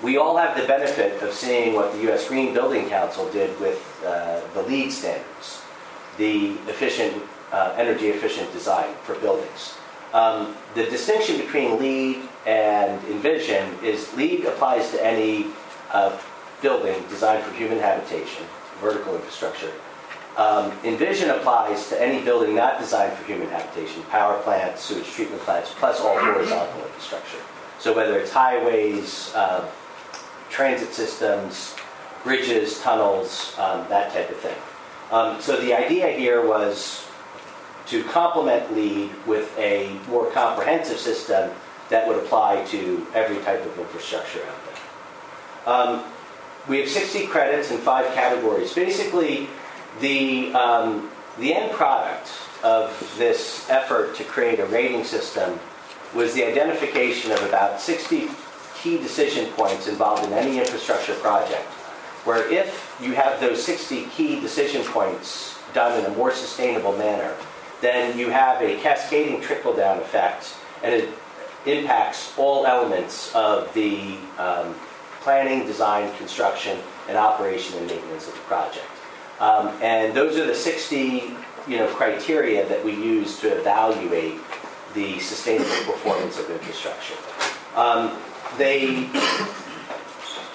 [0.02, 2.26] we all have the benefit of seeing what the U.S.
[2.26, 5.60] Green Building Council did with uh, the LEED standards,
[6.16, 9.74] the efficient, uh, energy efficient design for buildings.
[10.14, 15.46] Um, the distinction between LEED and Envision is LEED applies to any
[15.92, 16.18] uh,
[16.62, 18.44] building designed for human habitation,
[18.80, 19.72] vertical infrastructure,
[20.36, 25.42] um, Envision applies to any building not designed for human habitation, power plants, sewage treatment
[25.42, 27.38] plants, plus all horizontal infrastructure.
[27.78, 29.68] So whether it's highways, uh,
[30.50, 31.74] transit systems,
[32.22, 34.56] bridges, tunnels, um, that type of thing.
[35.10, 37.06] Um, so the idea here was
[37.86, 41.50] to complement LEED with a more comprehensive system
[41.88, 45.74] that would apply to every type of infrastructure out there.
[45.74, 46.04] Um,
[46.68, 48.72] we have 60 credits in five categories.
[48.72, 49.48] Basically,
[50.00, 52.30] the, um, the end product
[52.62, 55.58] of this effort to create a rating system
[56.14, 58.28] was the identification of about 60
[58.76, 61.62] key decision points involved in any infrastructure project,
[62.24, 67.34] where if you have those 60 key decision points done in a more sustainable manner,
[67.80, 71.08] then you have a cascading trickle-down effect, and it
[71.66, 74.74] impacts all elements of the um,
[75.20, 78.86] planning, design, construction, and operation and maintenance of the project.
[79.40, 81.34] Um, and those are the 60
[81.66, 84.38] you know, criteria that we use to evaluate
[84.94, 87.14] the sustainable performance of infrastructure.
[87.76, 88.16] Um,
[88.58, 89.08] they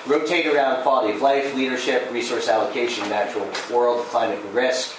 [0.05, 4.95] rotate around quality of life, leadership, resource allocation, natural world, climate and risk.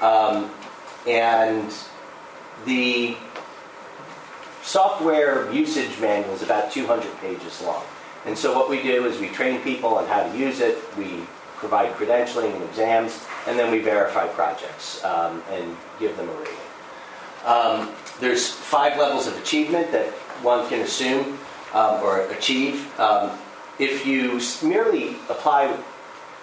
[0.00, 0.50] Um,
[1.06, 1.72] and
[2.66, 3.16] the
[4.62, 7.82] software usage manual is about 200 pages long.
[8.26, 11.22] And so what we do is we train people on how to use it, we
[11.56, 16.54] provide credentialing and exams, and then we verify projects um, and give them a rating.
[17.44, 20.08] Um, there's five levels of achievement that
[20.42, 21.38] one can assume
[21.72, 22.98] um, or achieve.
[23.00, 23.30] Um,
[23.78, 25.74] if you merely apply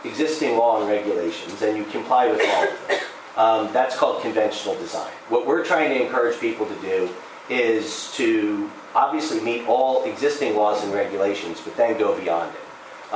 [0.03, 2.99] existing law and regulations and you comply with all of them,
[3.37, 5.11] um, that's called conventional design.
[5.29, 7.09] What we're trying to encourage people to do
[7.49, 13.13] is to obviously meet all existing laws and regulations, but then go beyond it.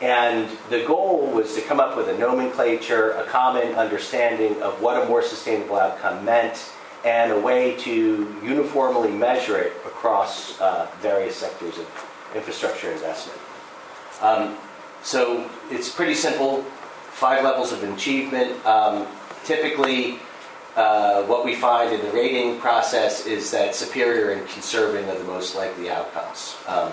[0.00, 5.02] And the goal was to come up with a nomenclature, a common understanding of what
[5.02, 6.70] a more sustainable outcome meant,
[7.04, 7.92] and a way to
[8.42, 11.86] uniformly measure it across uh, various sectors of
[12.34, 13.38] infrastructure investment.
[14.20, 14.56] Um,
[15.02, 16.62] so it's pretty simple,
[17.10, 18.64] five levels of achievement.
[18.66, 19.06] Um,
[19.44, 20.18] typically,
[20.76, 25.24] uh, what we find in the rating process is that superior and conserving are the
[25.24, 26.56] most likely outcomes.
[26.66, 26.92] Um,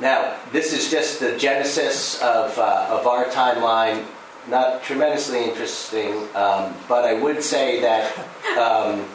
[0.00, 4.04] now, this is just the genesis of, uh, of our timeline.
[4.48, 9.06] Not tremendously interesting, um, but I would say that um,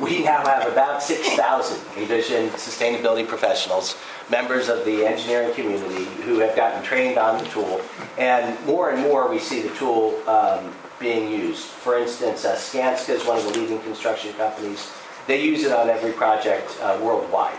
[0.00, 3.96] we now have about 6,000 Envision sustainability professionals,
[4.28, 7.80] members of the engineering community who have gotten trained on the tool.
[8.18, 11.64] And more and more we see the tool um, being used.
[11.64, 14.90] For instance, uh, Skanska is one of the leading construction companies.
[15.28, 17.58] They use it on every project uh, worldwide.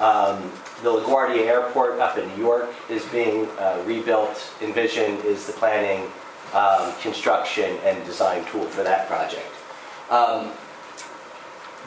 [0.00, 0.52] Um,
[0.82, 4.52] the LaGuardia Airport up in New York is being uh, rebuilt.
[4.62, 6.08] Envision is the planning,
[6.54, 9.50] um, construction, and design tool for that project.
[10.10, 10.52] Um,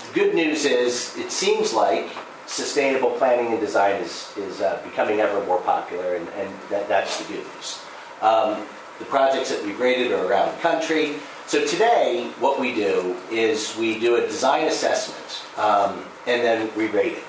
[0.07, 2.09] the good news is it seems like
[2.47, 7.17] sustainable planning and design is, is uh, becoming ever more popular, and, and that, that's
[7.19, 7.79] the good news.
[8.21, 8.67] Um,
[8.99, 11.15] the projects that we've rated are around the country.
[11.47, 16.87] So today, what we do is we do a design assessment, um, and then we
[16.87, 17.23] rate it.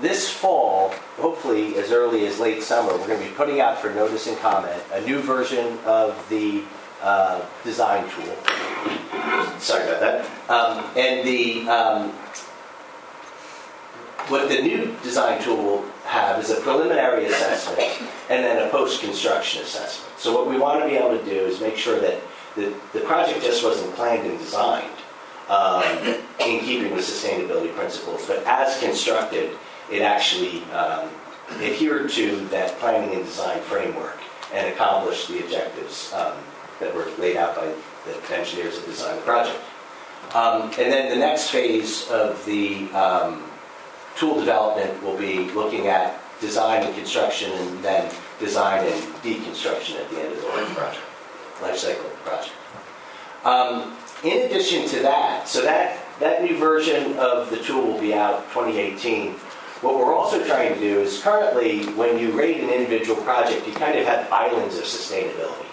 [0.00, 3.92] This fall, hopefully as early as late summer, we're going to be putting out for
[3.92, 6.62] notice and comment a new version of the
[7.02, 8.36] uh, design tool.
[9.58, 10.24] Sorry about that.
[10.48, 12.12] Um, and the um,
[14.28, 17.80] what the new design tool will have is a preliminary assessment
[18.28, 20.18] and then a post-construction assessment.
[20.18, 22.20] So what we want to be able to do is make sure that
[22.54, 24.90] the, the project just wasn't planned and designed
[25.48, 25.82] um,
[26.40, 29.56] in keeping with sustainability principles, but as constructed,
[29.90, 31.08] it actually um,
[31.60, 34.18] adhered to that planning and design framework
[34.52, 36.36] and accomplished the objectives um,
[36.80, 37.72] that were laid out by
[38.06, 39.58] the engineers that designed the project.
[40.34, 43.44] Um, and then the next phase of the um,
[44.16, 50.10] tool development will be looking at design and construction and then design and deconstruction at
[50.10, 51.04] the end of the life project,
[51.62, 52.54] life cycle project.
[53.44, 58.12] Um, in addition to that, so that, that new version of the tool will be
[58.12, 59.34] out 2018.
[59.80, 63.72] What we're also trying to do is currently, when you rate an individual project, you
[63.74, 65.66] kind of have islands of sustainability.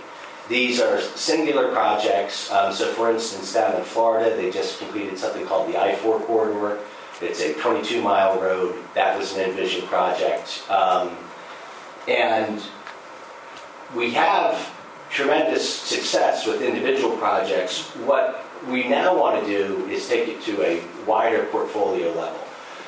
[0.48, 2.52] These are singular projects.
[2.52, 6.20] Um, so, for instance, down in Florida, they just completed something called the I 4
[6.20, 6.80] corridor.
[7.20, 8.76] It's a 22 mile road.
[8.94, 10.64] That was an Envision project.
[10.70, 11.18] Um,
[12.08, 12.62] and
[13.96, 14.72] we have
[15.10, 17.88] tremendous success with individual projects.
[18.06, 22.45] What we now want to do is take it to a wider portfolio level.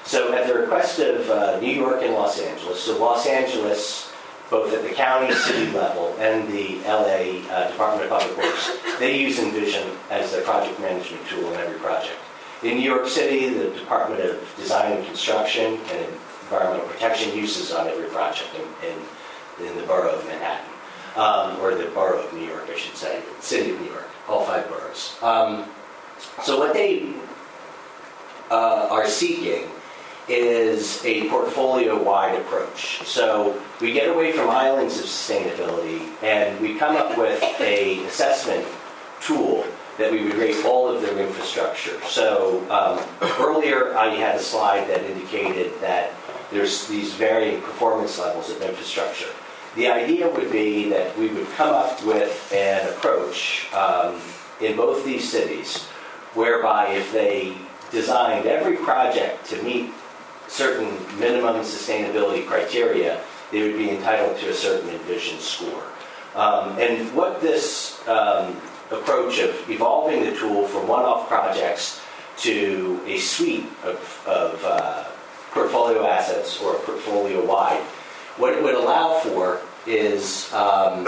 [0.07, 4.09] So, at the request of uh, New York and Los Angeles, so Los Angeles
[4.49, 8.71] both at the county, city level, and the LA uh, Department of Public Works.
[8.99, 12.15] They use Envision as their project management tool in every project.
[12.63, 17.87] In New York City, the Department of Design and Construction and Environmental Protection uses on
[17.87, 20.71] every project in, in, in the borough of Manhattan.
[21.17, 24.45] um, or the borough of New York, I should say, city of New York, all
[24.45, 25.17] five boroughs.
[25.21, 25.65] Um,
[26.43, 27.11] so what they
[28.49, 29.69] uh, are seeking
[30.29, 33.01] is a portfolio-wide approach.
[33.05, 38.65] So we get away from islands of sustainability, and we come up with a assessment
[39.21, 39.65] tool
[39.97, 41.99] that we would rate all of their infrastructure.
[42.05, 43.03] So um,
[43.39, 46.11] earlier I had a slide that indicated that
[46.51, 49.29] there's these varying performance levels of infrastructure.
[49.75, 54.21] The idea would be that we would come up with an approach um,
[54.61, 55.85] in both these cities
[56.33, 57.55] whereby if they
[57.91, 59.91] designed every project to meet
[60.47, 65.83] certain minimum sustainability criteria, they would be entitled to a certain envision score.
[66.35, 68.55] Um, and what this um,
[68.91, 72.01] approach of evolving the tool from one-off projects
[72.37, 75.03] to a suite of, of uh,
[75.51, 77.81] portfolio assets or portfolio-wide,
[78.37, 81.07] what it would allow for is um,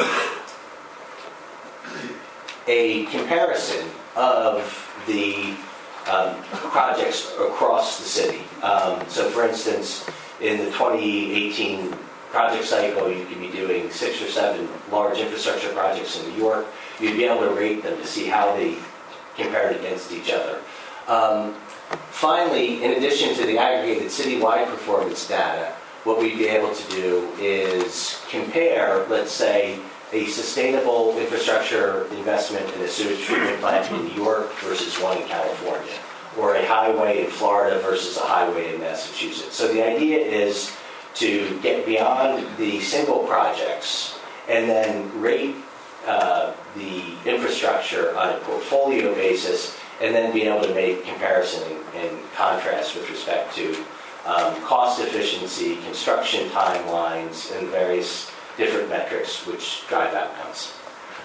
[2.67, 5.53] a comparison of the
[6.09, 6.35] um,
[6.71, 8.41] projects across the city.
[8.63, 10.07] Um, so, for instance,
[10.41, 11.93] in the 2018
[12.29, 16.67] project cycle, you could be doing six or seven large infrastructure projects in New York.
[16.99, 18.77] You'd be able to rate them to see how they
[19.35, 20.61] compared against each other.
[21.07, 21.55] Um,
[22.11, 27.29] finally, in addition to the aggregated citywide performance data, what we'd be able to do
[27.39, 29.79] is compare, let's say,
[30.11, 35.27] a sustainable infrastructure investment in a sewage treatment plant in New York versus one in
[35.27, 35.93] California,
[36.39, 39.55] or a highway in Florida versus a highway in Massachusetts.
[39.55, 40.75] So the idea is
[41.15, 45.55] to get beyond the single projects and then rate
[46.07, 51.63] uh, the infrastructure on a portfolio basis and then be able to make comparison
[51.95, 53.75] and contrast with respect to
[54.25, 60.73] um, cost efficiency, construction timelines, and various different metrics which drive outcomes.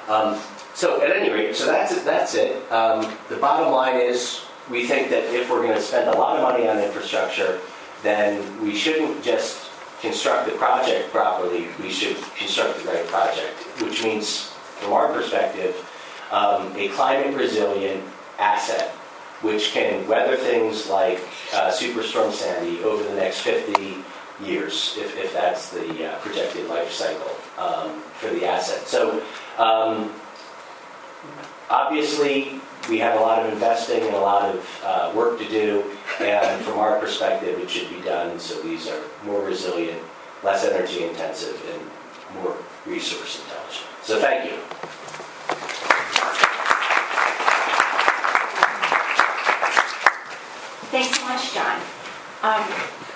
[0.09, 0.40] Um,
[0.74, 2.05] so at any rate, so that's it.
[2.05, 2.70] That's it.
[2.70, 6.37] Um, the bottom line is we think that if we're going to spend a lot
[6.37, 7.61] of money on infrastructure,
[8.03, 11.68] then we shouldn't just construct the project properly.
[11.81, 15.74] We should construct the right project, which means, from our perspective,
[16.31, 18.03] um, a climate resilient
[18.38, 18.94] asset
[19.44, 21.18] which can weather things like
[21.53, 23.98] uh, Superstorm Sandy over the next 50
[24.42, 28.88] years, if, if that's the uh, projected life cycle um, for the asset.
[28.88, 29.22] So
[29.59, 30.12] um,
[31.68, 35.85] obviously, we have a lot of investing and a lot of uh, work to do,
[36.20, 40.03] and from our perspective, it should be done so these are more resilient,
[40.42, 43.87] less energy intensive, and more resource intelligent.
[44.03, 44.59] So thank you.
[50.90, 51.81] Thanks so much, John.
[52.42, 52.62] Um,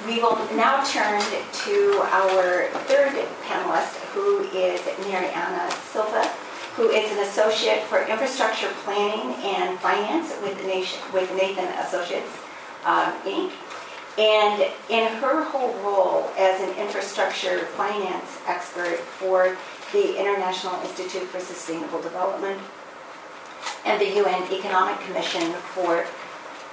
[0.07, 3.13] we will now turn to our third
[3.45, 6.33] panelist, who is Mariana Silva,
[6.79, 12.31] who is an associate for infrastructure planning and finance with, Nation, with Nathan Associates,
[12.85, 13.51] uh, Inc.
[14.17, 19.57] And in her whole role as an infrastructure finance expert for
[19.93, 22.61] the International Institute for Sustainable Development
[23.85, 26.07] and the UN Economic Commission for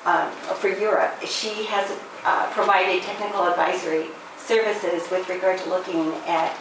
[0.06, 0.30] uh,
[0.62, 4.06] for Europe, she has uh, provided technical advisory
[4.38, 6.56] services with regard to looking at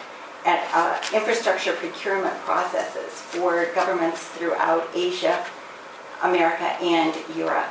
[0.45, 5.43] at uh, infrastructure procurement processes for governments throughout Asia,
[6.23, 7.69] America, and Europe.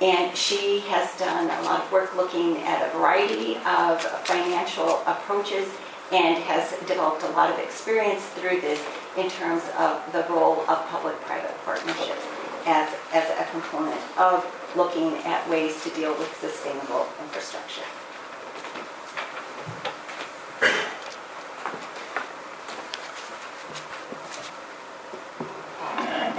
[0.00, 5.68] And she has done a lot of work looking at a variety of financial approaches
[6.12, 8.80] and has developed a lot of experience through this
[9.16, 12.22] in terms of the role of public-private partnerships
[12.66, 14.44] as, as a component of
[14.76, 17.82] looking at ways to deal with sustainable infrastructure.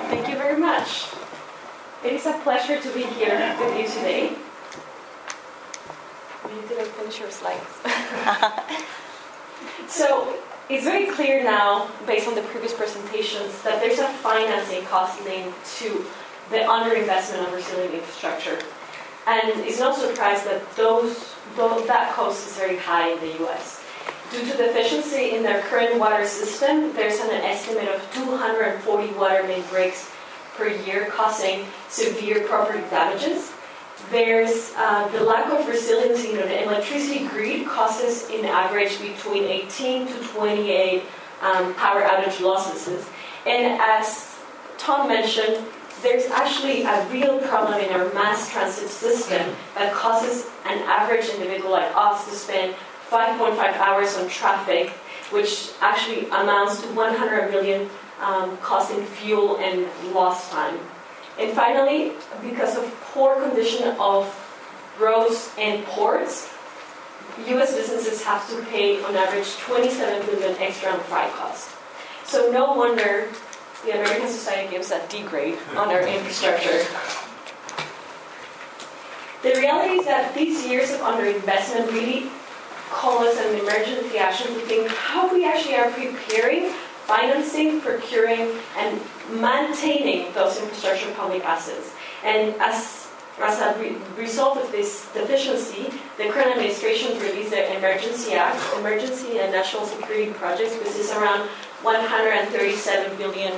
[0.10, 1.08] Thank you very much.
[2.08, 4.32] It is a pleasure to be here with you today.
[6.48, 7.68] You didn't finish your slides.
[9.90, 10.34] so
[10.70, 15.54] it's very clear now, based on the previous presentations, that there's a financing cost linked
[15.80, 16.06] to
[16.50, 18.58] the underinvestment of resilient infrastructure.
[19.28, 23.84] And it's no surprise that those, those, that cost is very high in the US.
[24.32, 29.44] Due to the efficiency in their current water system, there's an estimate of 240 water
[29.44, 30.10] main breaks
[30.58, 33.54] per year causing severe property damages.
[34.12, 40.08] There's uh, the lack of resiliency in the electricity grid causes in average between 18
[40.08, 41.04] to 28
[41.42, 43.08] um, power outage losses.
[43.46, 44.36] And as
[44.78, 45.66] Tom mentioned,
[46.04, 51.72] there's actually a real problem in our mass transit system that causes an average individual
[51.72, 52.76] like us to spend
[53.10, 54.92] 5.5 hours on traffic
[55.32, 57.90] which actually amounts to 100 million
[58.22, 60.80] um, costing fuel and lost time.
[61.40, 64.26] And finally, because of poor condition of
[65.00, 66.50] roads and ports,
[67.48, 67.76] U.S.
[67.76, 71.76] businesses have to pay on average 27 billion extra on freight costs.
[72.26, 73.28] So no wonder
[73.86, 76.84] the American society gives a D grade on our infrastructure.
[79.44, 82.30] The reality is that these years of underinvestment really
[82.90, 86.72] call us an emergency action to think how we actually are preparing,
[87.08, 89.00] financing, procuring, and
[89.32, 91.94] maintaining those infrastructure public assets.
[92.24, 93.08] And as,
[93.42, 99.40] as a re- result of this deficiency, the current administration released the Emergency Act, Emergency
[99.40, 101.48] and National Security Projects, which is around
[101.82, 103.54] $137 billion.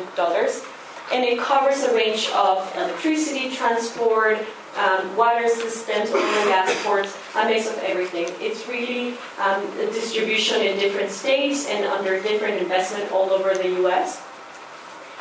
[1.11, 4.37] And it covers a range of electricity, transport,
[4.77, 8.27] um, water systems, oil and gas ports, a mix of everything.
[8.39, 14.21] It's really um, distribution in different states and under different investment all over the U.S.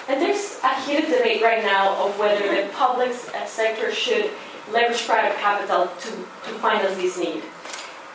[0.08, 4.30] And there's a heated debate right now of whether the public sector should
[4.72, 7.42] leverage private capital to, to finance this need.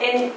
[0.02, 0.34] And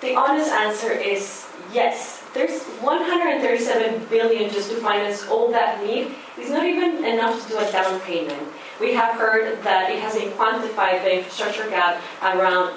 [0.00, 2.24] the honest answer is yes.
[2.34, 6.14] There's 137 billion just to finance all that need.
[6.36, 8.42] It's not even enough to do a down payment.
[8.82, 12.74] We have heard that it has been quantified the infrastructure gap around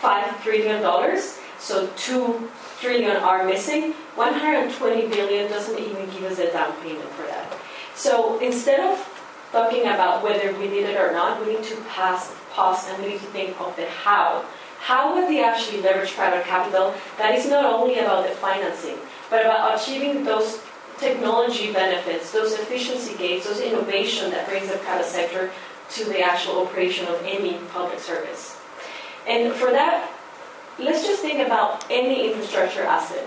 [0.00, 1.38] five trillion dollars.
[1.58, 2.48] So two
[2.80, 3.92] trillion are missing.
[4.16, 7.52] 120 billion doesn't even give us a down payment for that.
[7.94, 8.96] So instead of
[9.52, 13.10] talking about whether we did it or not, we need to pass, pause and we
[13.10, 14.46] need to think of the how.
[14.80, 18.96] How would we actually leverage private capital that is not only about the financing,
[19.28, 20.63] but about achieving those
[20.98, 25.50] technology benefits, those efficiency gains, those innovation that brings the private sector
[25.90, 28.60] to the actual operation of any public service.
[29.26, 30.10] And for that,
[30.78, 33.26] let's just think about any infrastructure asset.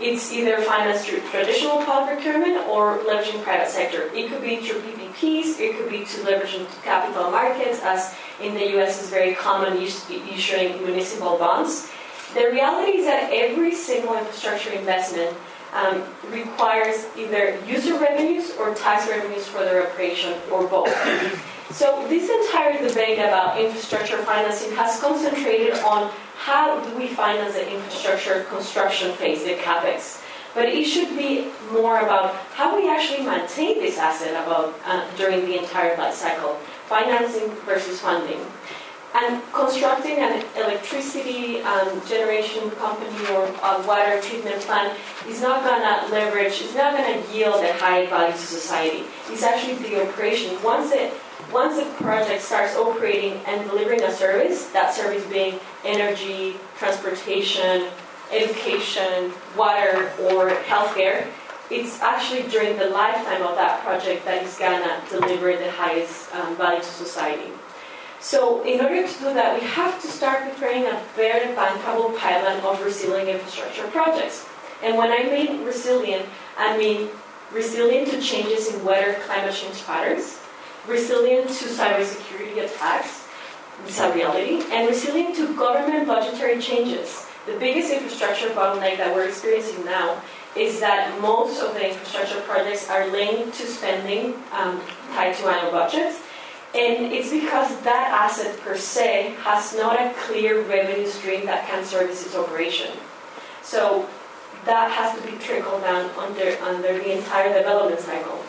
[0.00, 4.02] It's either financed through traditional public procurement or leveraging private sector.
[4.14, 8.78] It could be through PPPs, it could be to leveraging capital markets, as in the
[8.78, 11.90] US is very common issuing municipal bonds.
[12.34, 15.36] The reality is that every single infrastructure investment
[15.72, 20.94] um, requires either user revenues or tax revenues for their operation or both.
[21.70, 27.70] So this entire debate about infrastructure financing has concentrated on how do we finance the
[27.70, 30.22] infrastructure construction phase, the capex.
[30.54, 35.44] But it should be more about how we actually maintain this asset about uh, during
[35.44, 36.54] the entire life cycle,
[36.86, 38.40] financing versus funding.
[39.14, 45.80] And constructing an electricity um, generation company or a water treatment plant is not going
[45.80, 49.04] to leverage, it's not going to yield a high value to society.
[49.30, 50.62] It's actually the operation.
[50.62, 51.12] Once it
[51.52, 57.86] once a project starts operating and delivering a service, that service being energy, transportation,
[58.30, 61.26] education, water, or healthcare,
[61.70, 66.34] it's actually during the lifetime of that project that is going to deliver the highest
[66.34, 67.50] um, value to society.
[68.20, 72.60] So in order to do that, we have to start preparing a very bankable pipeline
[72.60, 74.46] of resilient infrastructure projects.
[74.82, 77.10] And when I mean resilient, I mean
[77.52, 80.40] resilient to changes in weather climate change patterns,
[80.86, 83.26] resilient to cybersecurity attacks,
[83.86, 87.26] it's a reality, and resilient to government budgetary changes.
[87.46, 90.20] The biggest infrastructure bottleneck that we're experiencing now
[90.56, 94.80] is that most of the infrastructure projects are linked to spending um,
[95.14, 96.20] tied to annual budgets,
[96.74, 101.82] and it's because that asset per se has not a clear revenue stream that can
[101.82, 102.90] service its operation.
[103.62, 104.06] So
[104.66, 108.44] that has to be trickled down under, under the entire development cycle.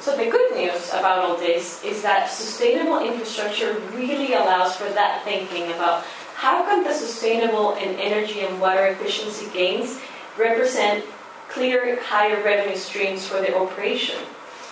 [0.00, 5.22] So the good news about all this is that sustainable infrastructure really allows for that
[5.24, 6.04] thinking about
[6.34, 10.00] how can the sustainable and energy and water efficiency gains
[10.38, 11.04] represent
[11.50, 14.16] clear higher revenue streams for the operation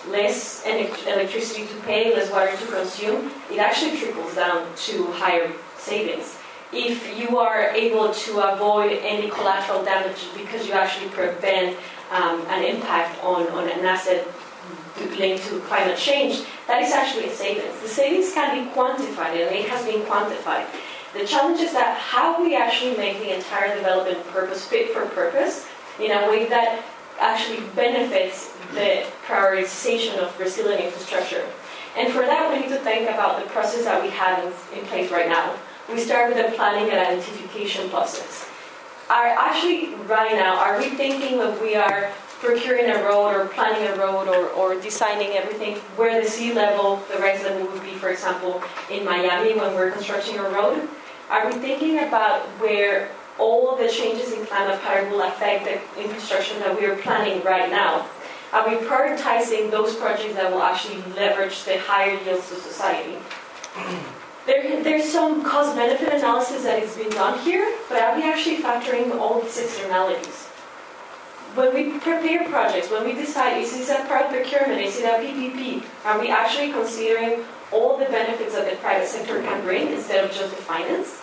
[0.09, 6.37] less electricity to pay, less water to consume, it actually trickles down to higher savings.
[6.73, 11.77] If you are able to avoid any collateral damage because you actually prevent
[12.11, 14.27] um, an impact on, on an asset
[15.17, 17.79] linked to climate change, that is actually a savings.
[17.81, 20.65] The savings can be quantified, and it has been quantified.
[21.13, 25.65] The challenge is that how we actually make the entire development purpose fit for purpose
[25.99, 26.83] in a way that
[27.19, 31.45] actually benefits the prioritization of resilient infrastructure.
[31.97, 34.85] And for that, we need to think about the process that we have in, in
[34.85, 35.55] place right now.
[35.89, 38.49] We start with the planning and identification process.
[39.09, 43.87] Are actually right now, are we thinking that we are procuring a road or planning
[43.87, 47.93] a road or, or designing everything where the sea level, the rise level would be,
[47.93, 48.61] for example,
[48.91, 50.87] in Miami when we're constructing a road?
[51.29, 53.09] Are we thinking about where
[53.39, 57.69] all the changes in climate pattern will affect the infrastructure that we are planning right
[57.69, 58.07] now.
[58.53, 63.17] Are we prioritizing those projects that will actually leverage the higher yields to society?
[64.45, 68.57] There, there's some cost benefit analysis that is being done here, but are we actually
[68.57, 70.45] factoring all these externalities?
[71.55, 75.17] When we prepare projects, when we decide is this a product procurement, is it a
[75.17, 77.43] PPP, are we actually considering
[77.73, 81.21] all the benefits that the private sector can bring instead of just the finance?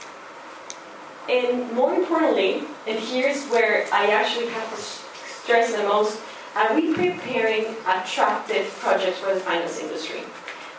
[1.31, 6.21] And more importantly, and here's where I actually have to stress the most,
[6.55, 10.23] are we preparing attractive projects for the finance industry?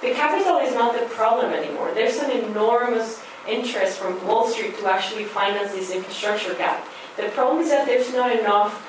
[0.01, 1.91] The capital is not the problem anymore.
[1.93, 6.87] There's an enormous interest from Wall Street to actually finance this infrastructure gap.
[7.17, 8.81] The problem is that there's not enough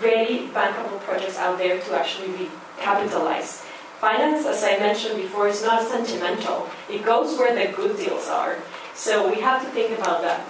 [0.00, 3.64] ready bankable projects out there to actually be capitalized.
[4.00, 6.68] Finance, as I mentioned before, is not sentimental.
[6.90, 8.58] It goes where the good deals are.
[8.94, 10.40] So we have to think about that.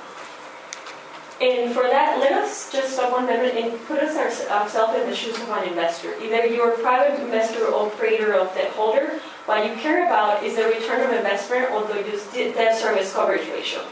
[1.43, 4.17] And for that, let us just stop one minute and put us
[4.49, 6.15] ourselves in the shoes of an investor.
[6.23, 10.55] Either you're a private investor or operator of debt holder, what you care about is
[10.55, 13.83] the return of investment or the debt service coverage ratio.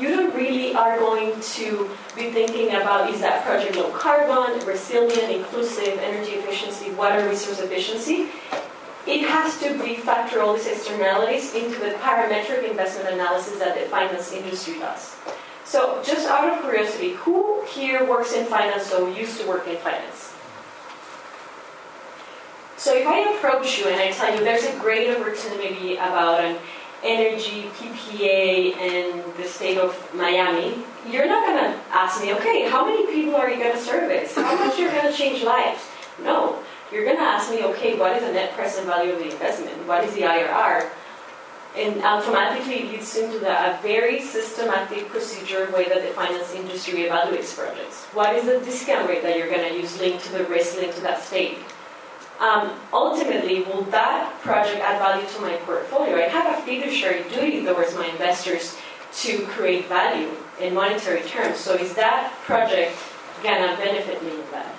[0.00, 5.30] You don't really are going to be thinking about is that project low carbon, resilient,
[5.30, 8.28] inclusive, energy efficiency, water resource efficiency.
[9.06, 13.84] It has to be factor all these externalities into the parametric investment analysis that the
[13.90, 15.14] finance industry does.
[15.64, 19.76] So, just out of curiosity, who here works in finance or used to work in
[19.78, 20.34] finance?
[22.76, 26.58] So, if I approach you and I tell you there's a great opportunity about an
[27.02, 32.84] energy PPA in the state of Miami, you're not going to ask me, okay, how
[32.84, 34.34] many people are you going to service?
[34.34, 35.80] How much you're going to change lives?
[36.22, 36.62] No.
[36.92, 39.86] You're going to ask me, okay, what is the net present value of the investment?
[39.86, 40.90] What is the IRR?
[41.76, 47.04] And automatically it leads into the, a very systematic procedure way that the finance industry
[47.04, 48.04] evaluates projects.
[48.14, 50.94] What is the discount rate that you're going to use linked to the risk linked
[50.96, 51.58] to that state?
[52.38, 56.16] Um, ultimately, will that project add value to my portfolio?
[56.16, 58.76] I have a fiduciary duty towards my investors
[59.22, 61.58] to create value in monetary terms.
[61.58, 62.96] So is that project
[63.42, 64.74] going to benefit me in that?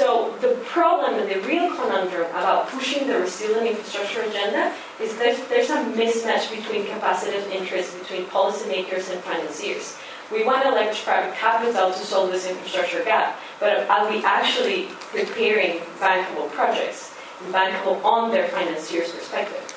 [0.00, 5.68] So the problem the real conundrum about pushing the resilient infrastructure agenda is that there's
[5.68, 9.98] a mismatch between capacitive interests between policymakers and financiers.
[10.32, 14.88] We want to leverage private capital to solve this infrastructure gap, but are we actually
[15.12, 17.12] preparing bankable projects,
[17.50, 19.76] bankable on their financiers' perspective?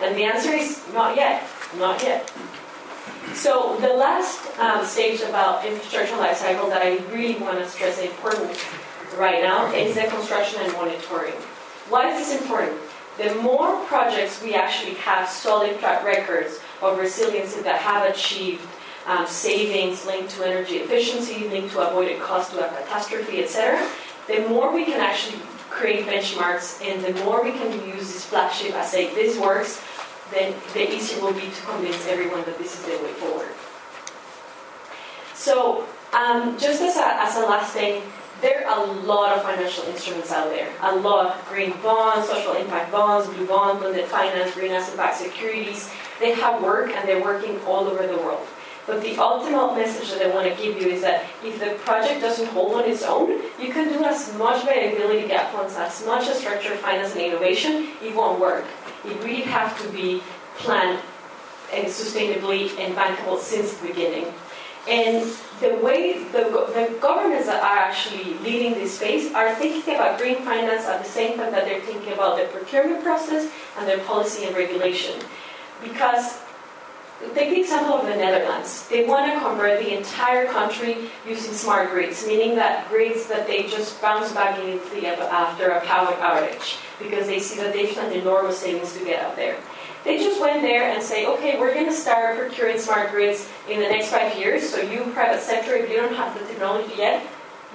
[0.00, 1.42] And the answer is not yet,
[1.78, 2.32] not yet.
[3.34, 7.96] So the last um, stage about infrastructure life cycle that I really want to stress
[7.96, 8.56] the importance
[9.18, 11.34] right now is the construction and monitoring.
[11.90, 12.78] Why is this important?
[13.18, 18.64] The more projects we actually have solid track records of resiliency that have achieved
[19.06, 23.84] um, savings linked to energy efficiency, linked to avoided cost to a catastrophe, etc.,
[24.28, 25.40] the more we can actually
[25.70, 29.82] create benchmarks and the more we can use this flagship as say this works,
[30.30, 33.48] then the easier will be to convince everyone that this is the way forward.
[35.34, 38.02] So, um, just as a, as a last thing,
[38.40, 40.70] there are a lot of financial instruments out there.
[40.82, 41.36] A lot.
[41.36, 45.90] Of green bonds, social impact bonds, blue bonds, blended finance, green asset-backed securities.
[46.20, 48.46] They have work and they're working all over the world.
[48.86, 52.20] But the ultimate message that I want to give you is that if the project
[52.22, 56.26] doesn't hold on its own, you can do as much viability gap funds, as much
[56.28, 58.64] as structured finance and innovation, it won't work.
[59.04, 60.22] It really has to be
[60.56, 61.00] planned
[61.72, 64.32] and sustainably and bankable since the beginning.
[64.88, 65.30] And
[65.60, 66.44] the way the,
[66.74, 71.08] the governments that are actually leading this space are thinking about green finance at the
[71.08, 75.20] same time that they're thinking about the procurement process and their policy and regulation.
[75.82, 76.38] Because
[77.34, 78.86] Take the example of the Netherlands.
[78.88, 83.64] They want to convert the entire country using smart grids, meaning that grids that they
[83.64, 88.58] just bounce back immediately after a power outage because they see that they've done enormous
[88.58, 89.56] savings to get out there.
[90.04, 93.80] They just went there and say, okay, we're going to start procuring smart grids in
[93.80, 94.68] the next five years.
[94.68, 97.26] So you, private sector, if you don't have the technology yet,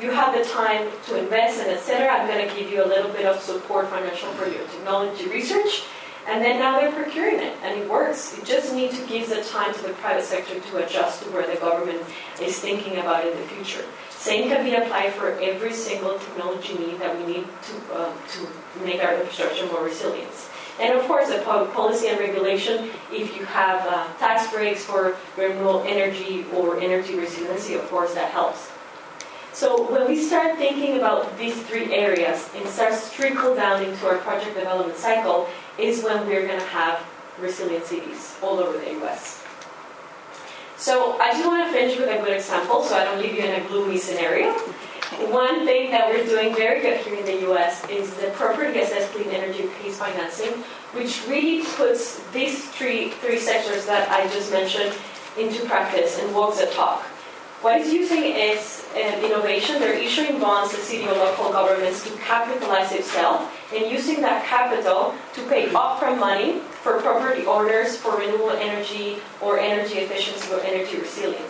[0.02, 2.08] you have the time to invest and etc.
[2.08, 5.84] I'm going to give you a little bit of support financial for your technology research.
[6.26, 8.36] And then now they're procuring it, and it works.
[8.38, 11.46] You just need to give the time to the private sector to adjust to where
[11.46, 12.02] the government
[12.42, 13.84] is thinking about in the future.
[14.10, 18.48] Same can be applied for every single technology need that we need to, uh, to
[18.86, 20.32] make our infrastructure more resilient.
[20.80, 25.84] And of course, the policy and regulation, if you have uh, tax breaks for renewable
[25.88, 28.72] energy or energy resiliency, of course, that helps.
[29.54, 34.08] So when we start thinking about these three areas and start to trickle down into
[34.08, 35.48] our project development cycle,
[35.78, 37.06] is when we're going to have
[37.40, 39.44] resilient cities all over the US.
[40.78, 43.44] So I just want to finish with a good example so I don't leave you
[43.44, 44.60] in a gloomy scenario.
[45.20, 49.12] One thing that we're doing very good here in the US is the property assessed
[49.12, 50.52] clean energy PACE financing,
[50.94, 54.94] which really puts these three, three sectors that I just mentioned
[55.38, 57.04] into practice and walks the talk.
[57.62, 59.80] What it's using is an innovation.
[59.80, 65.16] They're issuing bonds to city or local governments to capitalize itself and using that capital
[65.34, 70.98] to pay upfront money for property owners for renewable energy or energy efficiency or energy
[70.98, 71.43] resilience.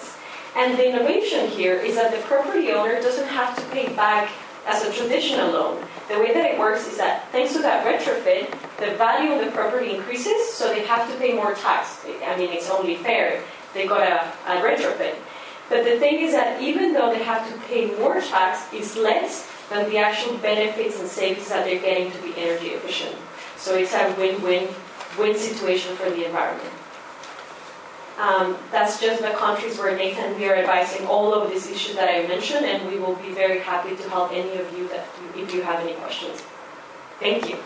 [0.56, 4.30] And the innovation here is that the property owner doesn't have to pay back
[4.68, 5.86] as a traditional loan.
[6.08, 9.51] The way that it works is that thanks to that retrofit, the value of the
[9.51, 12.06] property increases, so they have to pay more tax.
[12.26, 13.43] I mean, it's only fair.
[13.74, 15.16] They got a, a retrofit.
[15.70, 19.49] But the thing is that even though they have to pay more tax, it's less
[19.70, 23.16] than the actual benefits and savings that they're getting to be energy efficient.
[23.58, 24.70] So it's a win-win
[25.18, 26.70] win situation for the environment.
[28.18, 32.09] Um, that's just the countries where Nathan we are advising all of these issues that
[32.09, 35.53] I mentioned, and we will be very happy to help any of you that if
[35.53, 36.41] you have any questions.
[37.20, 37.57] Thank you.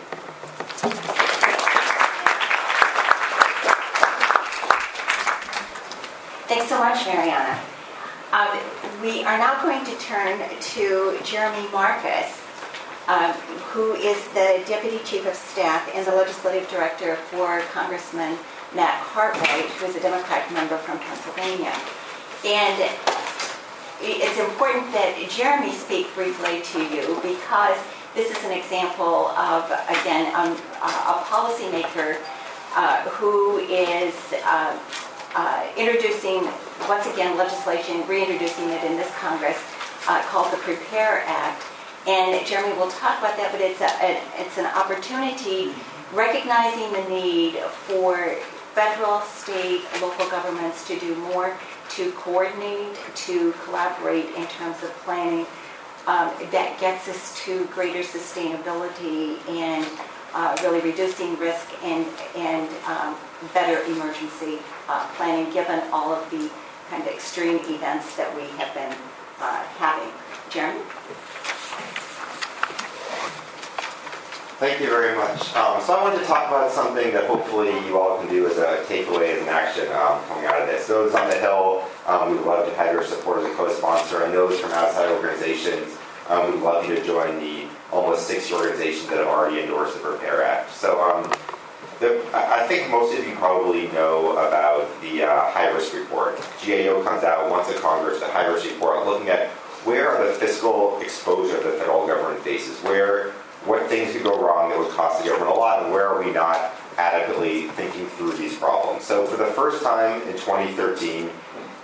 [6.48, 7.60] Thanks so much, Mariana.
[8.32, 8.58] Um,
[9.02, 12.40] we are now going to turn to Jeremy Marcus,
[13.06, 13.32] um,
[13.72, 18.38] who is the Deputy Chief of Staff and the Legislative Director for Congressman
[18.74, 21.72] Matt Cartwright, who is a Democratic member from Pennsylvania.
[22.44, 22.90] And
[24.00, 27.78] it's important that Jeremy speak briefly to you because
[28.14, 30.52] this is an example of, again, um,
[30.82, 32.20] a policymaker
[32.76, 34.14] uh, who is
[34.44, 34.78] uh,
[35.34, 36.46] uh, introducing,
[36.88, 39.58] once again, legislation, reintroducing it in this Congress
[40.08, 41.64] uh, called the Prepare Act.
[42.06, 45.72] And Jeremy will talk about that, but it's, a, a, it's an opportunity
[46.12, 47.56] recognizing the need
[47.86, 48.36] for
[48.78, 51.52] federal, state, local governments to do more
[51.90, 55.44] to coordinate, to collaborate in terms of planning
[56.06, 59.84] um, that gets us to greater sustainability and
[60.32, 62.06] uh, really reducing risk and,
[62.36, 63.16] and um,
[63.52, 66.48] better emergency uh, planning given all of the
[66.88, 68.96] kind of extreme events that we have been
[69.40, 70.12] uh, having.
[70.50, 70.84] Jeremy?
[74.58, 75.54] Thank you very much.
[75.54, 78.58] Um, so I wanted to talk about something that hopefully you all can do as
[78.58, 80.88] a takeaway as an action um, coming out of this.
[80.88, 84.34] Those on the Hill, um, we'd love to have your support as a co-sponsor, and
[84.34, 85.96] those from outside organizations,
[86.28, 90.00] um, we'd love you to join the almost 60 organizations that have already endorsed the
[90.00, 90.72] Prepare Act.
[90.72, 91.32] So um,
[92.00, 96.36] the, I think most of you probably know about the uh, high risk report.
[96.66, 99.50] GAO comes out once a Congress, the high risk report, looking at
[99.84, 103.32] where are the fiscal exposure the federal government faces, where
[103.64, 106.22] what things could go wrong that would cost the government a lot, and where are
[106.22, 109.04] we not adequately thinking through these problems.
[109.04, 111.30] So for the first time in 2013,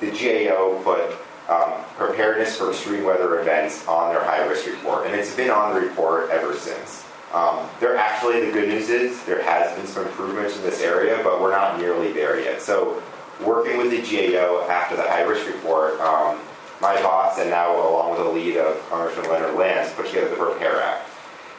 [0.01, 1.17] the GAO put
[1.49, 5.75] um, preparedness for extreme weather events on their high risk report, and it's been on
[5.75, 7.05] the report ever since.
[7.33, 11.21] Um, there actually, the good news is there has been some improvements in this area,
[11.23, 12.63] but we're not nearly there yet.
[12.63, 13.03] So,
[13.45, 16.41] working with the GAO after the high risk report, um,
[16.81, 20.37] my boss and now along with the lead of Congressman Leonard Lance put together the
[20.37, 21.11] Prepare Act.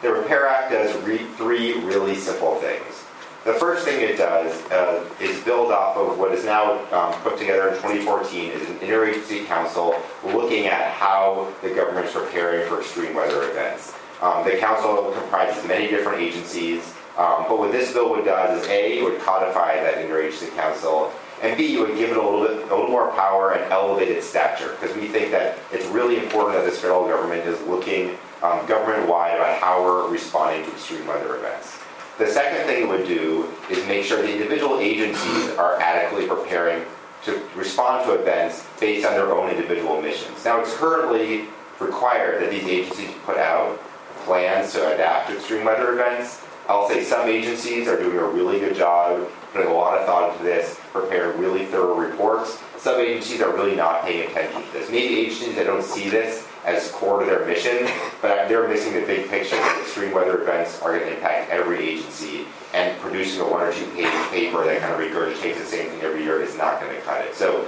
[0.02, 3.04] The Prepare Act does re- three really simple things.
[3.46, 7.38] The first thing it does uh, is build off of what is now um, put
[7.38, 12.82] together in 2014 is an interagency council looking at how the government is preparing for
[12.82, 13.94] extreme weather events.
[14.22, 18.68] Um, the council comprises many different agencies, um, but what this bill would do is
[18.68, 22.48] A, it would codify that interagency council, and B, it would give it a little
[22.48, 26.56] bit, a little more power and elevated stature, because we think that it's really important
[26.56, 31.38] that this federal government is looking um, government-wide about how we're responding to extreme weather
[31.38, 31.80] events.
[32.18, 36.86] The second thing it would do is make sure the individual agencies are adequately preparing
[37.26, 40.46] to respond to events based on their own individual missions.
[40.46, 41.46] Now, it's currently
[41.80, 43.80] required that these agencies put out
[44.24, 46.42] plans to adapt to extreme weather events.
[46.70, 50.32] I'll say some agencies are doing a really good job, putting a lot of thought
[50.32, 52.60] into this, preparing really thorough reports.
[52.78, 54.90] Some agencies are really not paying attention to this.
[54.90, 57.88] Maybe agencies that don't see this as core to their mission,
[58.22, 61.88] but they're missing the big picture that extreme weather events are going to impact every
[61.88, 65.90] agency, and producing a one or two page paper that kind of regurgitates the same
[65.90, 67.36] thing every year is not going to cut it.
[67.36, 67.68] So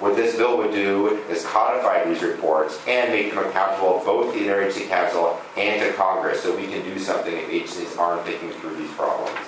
[0.00, 4.38] what this bill would do is codify these reports and make them accountable both to
[4.38, 8.50] the Interagency Council and to Congress so we can do something if agencies aren't thinking
[8.60, 9.38] through these problems.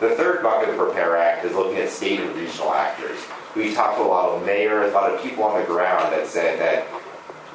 [0.00, 3.18] The third bucket of the Prepare Act is looking at state and regional actors.
[3.54, 6.26] We talked to a lot of mayors, a lot of people on the ground that
[6.26, 6.86] said that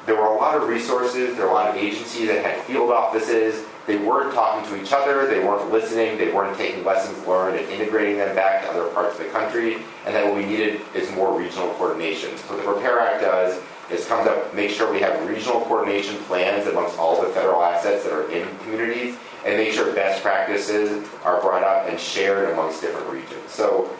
[0.06, 2.90] there were a lot of resources, there were a lot of agencies that had field
[2.90, 7.58] offices, they weren't talking to each other, they weren't listening, they weren't taking lessons learned
[7.58, 10.80] and integrating them back to other parts of the country, and that what we needed
[10.94, 12.36] is more regional coordination.
[12.36, 16.16] So what the Prepare Act does is comes up, make sure we have regional coordination
[16.24, 21.06] plans amongst all the federal assets that are in communities, and make sure best practices
[21.24, 23.48] are brought up and shared amongst different regions.
[23.48, 23.96] So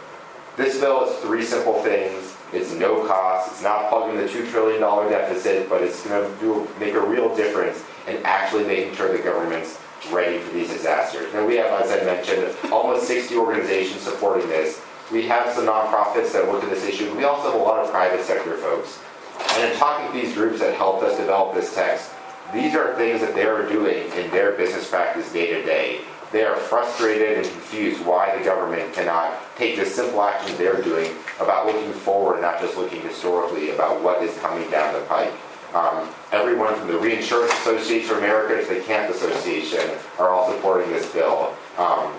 [0.57, 2.36] this bill is three simple things.
[2.57, 3.53] It's no cost.
[3.53, 7.85] It's not plugging the $2 trillion deficit, but it's going to make a real difference
[8.09, 9.79] in actually making sure the government's
[10.11, 11.33] ready for these disasters.
[11.35, 14.81] Now, we have, as I mentioned, almost 60 organizations supporting this.
[15.13, 17.15] We have some nonprofits that look at this issue.
[17.15, 18.99] We also have a lot of private sector folks.
[19.55, 22.11] And in talking to these groups that helped us develop this text,
[22.55, 26.01] these are things that they are doing in their business practice day to day.
[26.33, 31.13] They are frustrated and confused why the government cannot take the simple actions they're doing
[31.41, 35.33] about looking forward, not just looking historically about what is coming down the pike.
[35.75, 40.91] Um, everyone from the Reinsurance Association of America to the Camp Association are all supporting
[40.91, 41.55] this bill.
[41.77, 42.13] Um,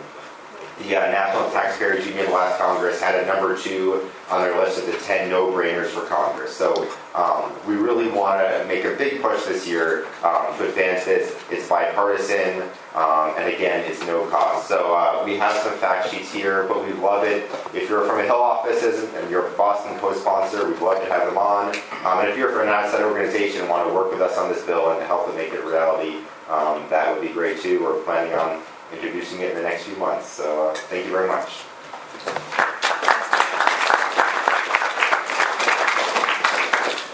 [0.80, 4.86] the uh, National Taxpayers Union last Congress had a number two on their list of
[4.86, 6.55] the 10 no-brainers for Congress.
[6.55, 11.05] So um, we really want to make a big push this year um, to advance
[11.05, 11.36] this.
[11.49, 12.62] It's bipartisan,
[12.98, 14.68] um, and again, it's no cost.
[14.68, 17.43] So uh, we have some fact sheets here, but we love it.
[17.72, 21.28] If you're from a Hill office and you're a Boston co-sponsor, we'd love to have
[21.28, 21.76] them on.
[22.04, 24.50] Um, and if you're from an outside organization and want to work with us on
[24.52, 27.84] this bill and help to make it reality, um, that would be great too.
[27.84, 30.28] We're planning on introducing it in the next few months.
[30.28, 31.50] So uh, thank you very much.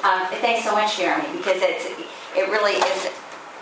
[0.05, 1.87] Um, thanks so much, Jeremy, because it's,
[2.37, 3.11] it really is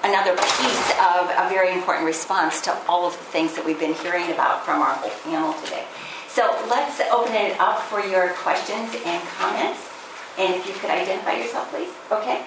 [0.03, 3.93] another piece of a very important response to all of the things that we've been
[3.93, 5.85] hearing about from our whole panel today.
[6.27, 9.91] So let's open it up for your questions and comments.
[10.39, 11.91] And if you could identify yourself, please.
[12.09, 12.41] Okay?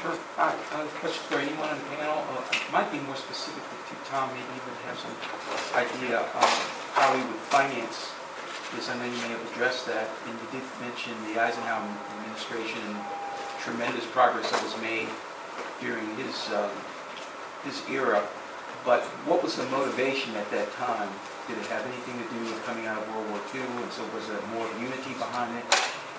[0.00, 0.16] Sure.
[0.40, 2.24] Hi, uh, question for anyone on the panel.
[2.34, 5.12] Uh, it might be more specific to Tom, maybe would have some
[5.76, 6.52] idea um,
[6.96, 8.16] how he would finance
[8.72, 8.88] this.
[8.88, 11.84] I know you may have addressed that, and you did mention the Eisenhower
[12.16, 12.96] administration and
[13.60, 15.08] tremendous progress that was made
[15.84, 16.72] during his um,
[17.64, 18.26] his era.
[18.84, 21.08] But what was the motivation at that time?
[21.46, 23.60] Did it have anything to do with coming out of World War II?
[23.60, 25.64] And so was there more unity behind it?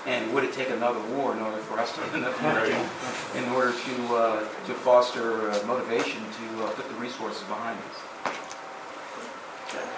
[0.05, 2.77] And would it take another war in order for us to get enough unity
[3.35, 7.97] in order to uh, to foster uh, motivation to uh, put the resources behind this?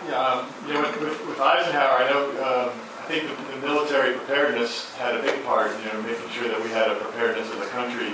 [0.10, 2.70] Yeah, um, you know, with, with, with Eisenhower, I know, um,
[3.00, 6.62] I think the, the military preparedness had a big part, you know, making sure that
[6.62, 8.14] we had a preparedness as a country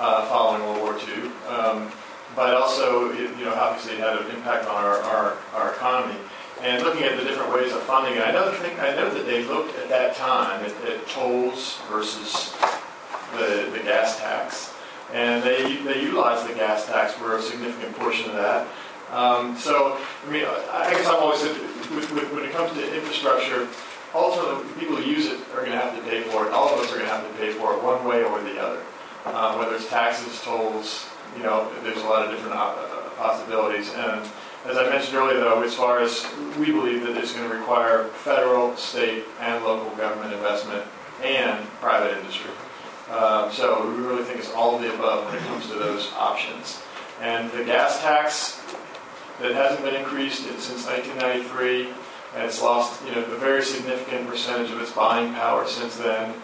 [0.00, 1.30] uh, following World War II.
[1.46, 1.92] Um,
[2.36, 6.14] but also, it, you know, obviously it had an impact on our, our, our economy.
[6.62, 9.26] And looking at the different ways of funding it, I know, think, I know that
[9.26, 12.54] they looked at that time at, at tolls versus
[13.36, 14.74] the, the gas tax.
[15.12, 18.66] And they, they utilized the gas tax for a significant portion of that.
[19.12, 23.68] Um, so, I mean, I guess I've always said, when it comes to infrastructure,
[24.14, 26.52] ultimately, people who use it are going to have to pay for it.
[26.52, 28.60] All of us are going to have to pay for it one way or the
[28.60, 28.82] other.
[29.26, 31.06] Um, whether it's taxes, tolls,
[31.36, 32.74] you know, there's a lot of different uh,
[33.16, 33.92] possibilities.
[33.94, 34.20] And
[34.66, 36.26] as I mentioned earlier, though, as far as
[36.58, 40.84] we believe that it's going to require federal, state, and local government investment
[41.22, 42.50] and private industry.
[43.10, 46.12] Um, so we really think it's all of the above when it comes to those
[46.14, 46.82] options.
[47.20, 48.60] And the gas tax
[49.40, 51.88] that hasn't been increased since 1993,
[52.34, 56.34] and it's lost you know a very significant percentage of its buying power since then.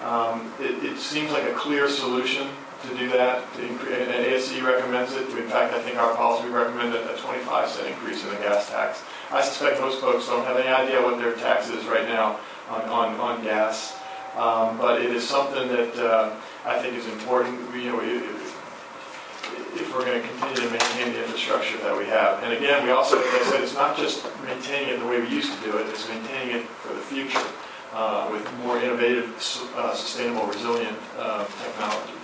[0.00, 2.48] Um, it, it, seems like a clear solution
[2.82, 3.44] to do that.
[3.54, 5.28] To and ASCE recommends it.
[5.28, 9.02] In fact, I think our policy recommend a 25 cent increase in the gas tax.
[9.30, 12.40] I suspect most folks don't have any idea what their tax is right now
[12.70, 13.98] on, on, on gas.
[14.36, 16.34] Um, but it is something that uh,
[16.64, 17.58] I think is important.
[17.74, 22.42] You know, if we're going to continue to maintain the infrastructure that we have.
[22.42, 25.28] And again, we also, as I said, it's not just maintaining it the way we
[25.28, 27.44] used to do it, it's maintaining it for the future
[27.92, 29.30] uh, with more innovative,
[29.76, 32.16] uh, sustainable, resilient uh, technologies.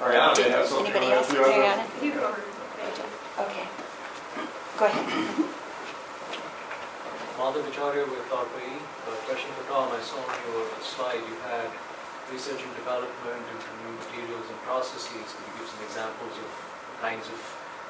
[0.00, 0.92] Ariana may have something.
[0.92, 1.30] Anybody else?
[1.30, 2.02] Ariana?
[2.02, 2.44] You covered
[3.34, 3.66] Okay.
[4.78, 5.54] Go ahead.
[7.34, 8.78] Madhav Acharya with ARPA-E.
[8.78, 9.90] A question for Tom.
[9.90, 11.66] I saw on your slide you had
[12.30, 15.34] research and development into new materials and processes.
[15.34, 17.38] Could you give some examples of the kinds of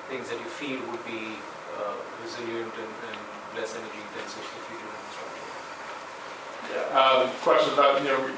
[0.09, 1.37] things that you feel would be
[1.77, 1.93] uh,
[2.25, 3.21] resilient and, and,
[3.55, 4.64] less energy intensive for future infrastructure?
[6.93, 8.31] Uh, questions about you know,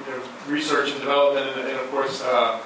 [0.48, 2.60] research and development, and, and of course, uh,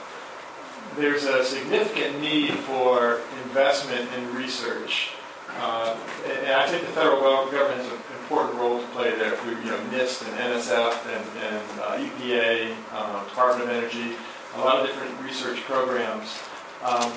[0.97, 5.13] there's a significant need for investment in research.
[5.59, 9.37] Uh, and, and I think the federal government has an important role to play there
[9.37, 14.15] through you know, NIST and NSF and, and uh, EPA, uh, Department of Energy,
[14.55, 16.39] a lot of different research programs.
[16.85, 17.13] Um,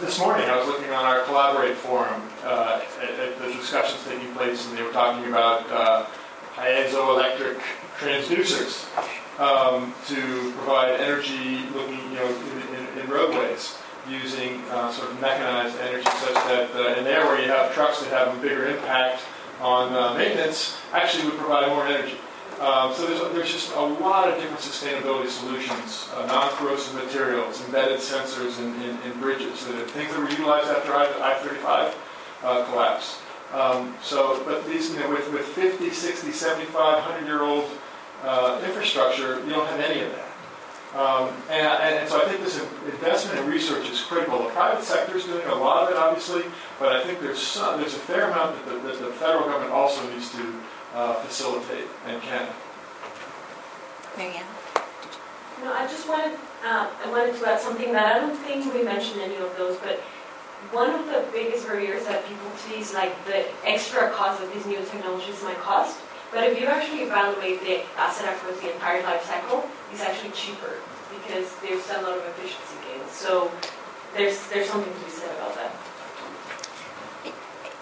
[0.00, 4.32] This morning, I was looking on our Collaborate forum uh, at at the discussions taking
[4.32, 6.06] place, and they were talking about uh,
[6.56, 7.60] piezoelectric
[7.98, 8.84] transducers
[9.38, 13.76] um, to provide energy looking, you know, in- in- in roadways
[14.08, 18.00] using uh, sort of mechanized energy such that uh, in there where you have trucks
[18.00, 19.22] that have a bigger impact
[19.60, 22.16] on uh, maintenance, actually would provide more energy.
[22.60, 28.00] Um, so there's, there's just a lot of different sustainability solutions, uh, non-corrosive materials, embedded
[28.00, 31.94] sensors in, in, in bridges, that things that were utilized after I- I-35
[32.44, 33.18] uh, collapse.
[33.56, 37.70] Um, so, but these, you know, with, with 50, 60, 75, 100-year-old
[38.22, 40.26] uh, infrastructure, you don't have any of that.
[40.94, 44.42] Um, and, and so I think this investment in research is critical.
[44.42, 46.44] The private sector is doing a lot of it, obviously,
[46.78, 49.72] but I think there's some, there's a fair amount that the, that the federal government
[49.72, 50.54] also needs to
[50.94, 52.46] uh, facilitate and can.
[54.18, 54.46] Mariana?
[55.62, 58.82] No, I just wanted, uh, I wanted to add something that I don't think we
[58.82, 60.02] mentioned any of those, but
[60.72, 64.66] one of the biggest barriers that people see is like the extra cost that these
[64.66, 65.98] new technologies might cost.
[66.32, 70.74] But if you actually evaluate the asset across the entire life cycle, it's actually cheaper
[71.10, 73.10] because there's a lot of efficiency gains.
[73.12, 73.50] So
[74.16, 75.72] there's, there's something to be said about that.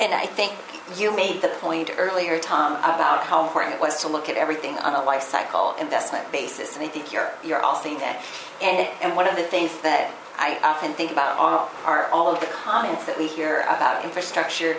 [0.01, 0.53] And I think
[0.99, 4.77] you made the point earlier, Tom, about how important it was to look at everything
[4.79, 8.23] on a life cycle investment basis, and I think you're you're all seeing that.
[8.61, 12.41] And and one of the things that I often think about all, are all of
[12.41, 14.77] the comments that we hear about infrastructure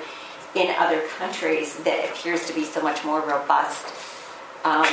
[0.53, 3.93] in other countries that appears to be so much more robust,
[4.63, 4.85] um,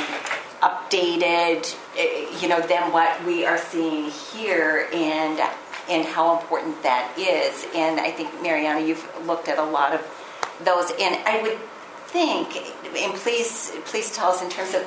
[0.61, 5.39] updated, eh, you know, than what we are seeing here, and
[5.89, 7.65] and how important that is.
[7.75, 10.01] And I think Mariana, you've looked at a lot of
[10.63, 11.57] those, and I would
[12.07, 12.55] think,
[12.95, 14.83] and please please tell us in terms of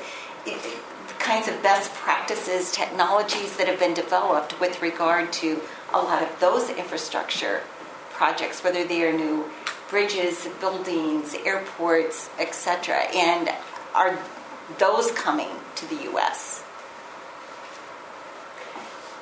[1.27, 5.61] kinds of best practices, technologies that have been developed with regard to
[5.93, 7.63] a lot of those infrastructure
[8.11, 9.45] projects, whether they are new
[9.91, 12.95] bridges, buildings, airports, etc.
[13.13, 13.51] And
[13.93, 14.17] are
[14.79, 16.63] those coming to the U.S.?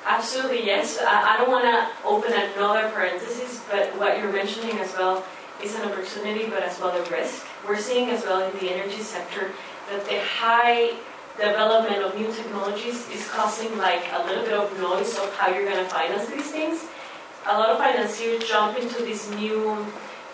[0.05, 0.99] Absolutely, yes.
[1.01, 5.25] I I don't want to open another parenthesis, but what you're mentioning as well
[5.63, 7.47] is an opportunity, but as well a risk.
[7.67, 9.51] We're seeing as well in the energy sector
[9.89, 10.93] that the high
[11.37, 15.65] development of new technologies is causing like a little bit of noise of how you're
[15.65, 16.87] going to finance these things.
[17.47, 19.85] A lot of financiers jump into this new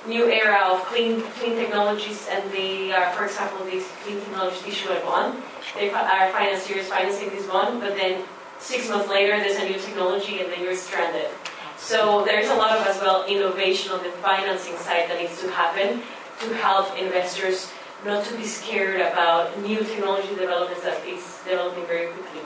[0.08, 4.90] new era of clean clean technologies, and they are, for example, these clean technologies issue
[4.90, 5.42] a bond.
[5.76, 8.24] They are financiers financing this bond, but then
[8.60, 11.30] six months later, there's a new technology, and then you're stranded.
[11.78, 15.50] So there's a lot of as well innovation on the financing side that needs to
[15.52, 16.02] happen
[16.42, 17.72] to help investors
[18.06, 22.42] not to be scared about new technology developments that is developing very quickly.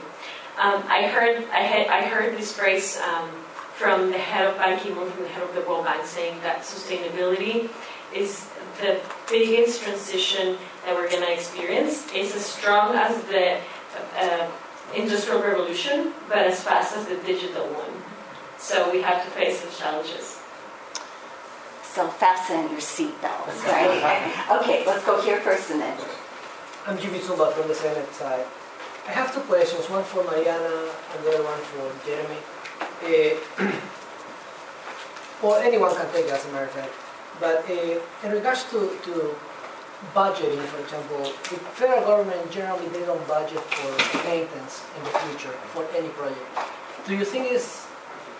[0.58, 3.28] Um, I heard I, had, I heard this phrase um,
[3.74, 6.60] from the head of Ban Ki-moon, from the head of the World Bank, saying that
[6.60, 7.68] sustainability
[8.14, 8.48] is
[8.80, 12.06] the biggest transition that we're going to experience.
[12.14, 13.58] It's as strong as the
[14.18, 14.50] uh,
[14.94, 18.02] industrial revolution, but as fast as the digital one.
[18.58, 20.40] So we have to face the challenges.
[21.96, 24.60] So fasten your seatbelts, right?
[24.60, 25.96] okay, let's go here first and then.
[26.86, 28.44] I'm Jimmy Zumba from the Senate side.
[29.08, 32.36] I have two questions, one for Mariana and the other one for Jeremy.
[33.00, 33.72] Uh,
[35.42, 36.92] well, anyone can take it as a matter of fact.
[37.40, 39.34] But uh, in regards to, to
[40.12, 45.56] budgeting, for example, the federal government generally they don't budget for maintenance in the future
[45.72, 46.44] for any project.
[47.06, 47.86] Do you think it's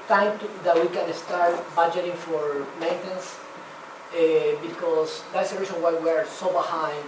[0.08, 3.38] time to, that we can start budgeting for maintenance?
[4.14, 7.04] Uh, because that's the reason why we are so behind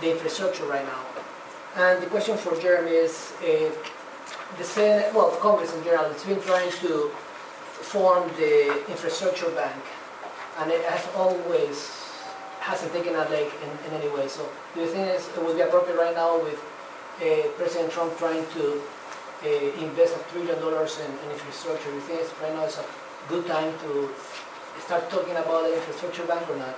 [0.00, 1.02] the infrastructure right now.
[1.76, 3.70] And the question for Jeremy is, uh,
[4.56, 7.10] the Senate, well, Congress in general, it's been trying to
[7.82, 9.82] form the infrastructure bank,
[10.58, 11.98] and it has always
[12.60, 14.28] hasn't taken a leg in, in any way.
[14.28, 16.58] So, do you think it would be appropriate right now with
[17.20, 18.80] uh, President Trump trying to
[19.44, 21.90] uh, invest a trillion dollars in, in infrastructure?
[21.90, 22.84] Do you think right now a
[23.28, 24.10] good time to
[24.80, 26.76] start talking about the infrastructure bank or not?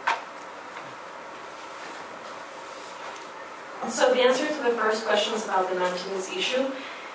[3.89, 6.71] So the answer to the first question is about the maintenance issue.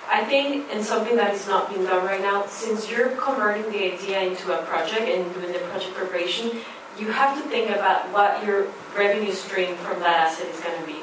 [0.08, 3.92] I think, and something that is not being done right now, since you're converting the
[3.92, 6.50] idea into a project and doing the project preparation,
[6.98, 10.86] you have to think about what your revenue stream from that asset is going to
[10.86, 10.98] be.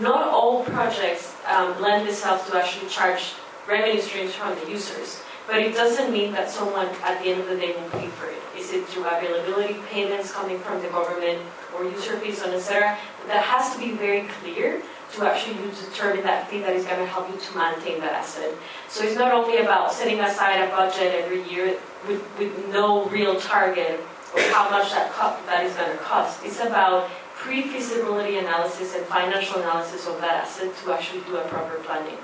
[0.00, 3.34] Not all projects um, lend themselves to actually charge
[3.66, 7.48] revenue streams from the users, but it doesn't mean that someone at the end of
[7.48, 8.41] the day will pay for it.
[8.56, 11.40] Is it through availability payments coming from the government
[11.74, 12.98] or user fees, and etc.?
[13.28, 14.82] That has to be very clear
[15.14, 18.12] to actually you determine that thing that is going to help you to maintain that
[18.12, 18.52] asset.
[18.88, 21.78] So it's not only about setting aside a budget every year
[22.08, 24.00] with, with no real target
[24.34, 26.42] of how much that, co- that is going to cost.
[26.44, 31.76] It's about pre-feasibility analysis and financial analysis of that asset to actually do a proper
[31.84, 32.16] planning.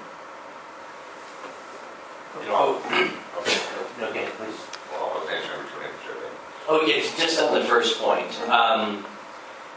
[2.49, 2.81] Oh,
[3.39, 3.61] Okay.
[4.03, 4.59] okay, please.
[4.91, 5.78] Well, I was answering which one, sure.
[6.71, 8.29] Oh, yes, just on the first point.
[8.49, 9.05] Um,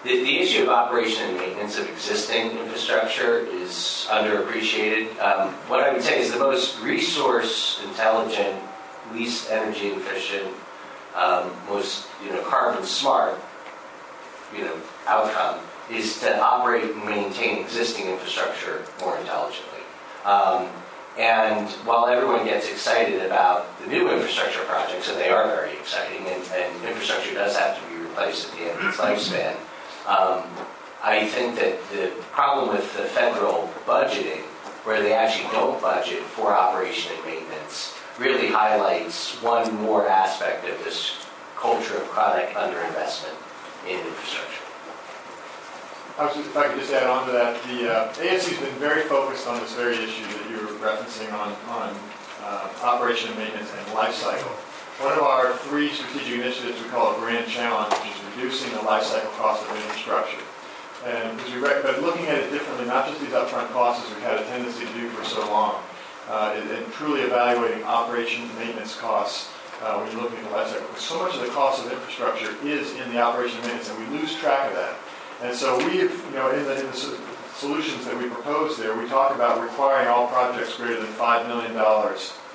[0.04, 5.14] The, the issue of operation and maintenance of existing infrastructure is underappreciated.
[5.22, 8.58] Um, What I would say is the most resource intelligent,
[9.14, 10.50] least energy efficient,
[11.16, 13.38] um, most, you know, carbon smart,
[14.58, 14.76] you know,
[15.06, 15.62] outcome
[15.92, 19.86] is to operate and maintain existing infrastructure more intelligently.
[20.26, 20.66] Um,
[21.18, 26.26] And while everyone gets excited about the new infrastructure projects, and they are very exciting,
[26.26, 29.56] and, and infrastructure does have to be replaced at the end of its lifespan,
[30.08, 30.44] um,
[31.04, 34.42] I think that the problem with the federal budgeting,
[34.86, 40.84] where they actually don't budget for operation and maintenance, really highlights one more aspect of
[40.84, 41.18] this
[41.58, 43.36] culture of chronic underinvestment
[43.88, 44.62] in infrastructure.
[46.20, 49.60] If I could just add on to that, the uh, ASCE's been very focused on
[49.60, 51.96] this very issue that you were referencing on, on
[52.44, 54.52] uh, operation and maintenance and life cycle.
[55.00, 58.82] One of our three strategic initiatives we call a grand challenge, which is reducing the
[58.82, 60.42] life cycle cost of infrastructure.
[61.06, 64.24] And we, rec- but looking at it differently, not just these upfront costs as we've
[64.24, 65.82] had a tendency to do for so long,
[66.30, 69.50] uh, and and truly evaluating operation maintenance costs
[69.82, 70.86] uh, when you're looking at the life cycle.
[70.88, 74.20] Because so much of the cost of infrastructure is in the operation maintenance, and we
[74.20, 74.96] lose track of that.
[75.42, 77.18] And so we've, you know, in the, in the
[77.56, 81.74] solutions that we propose there, we talk about requiring all projects greater than $5 million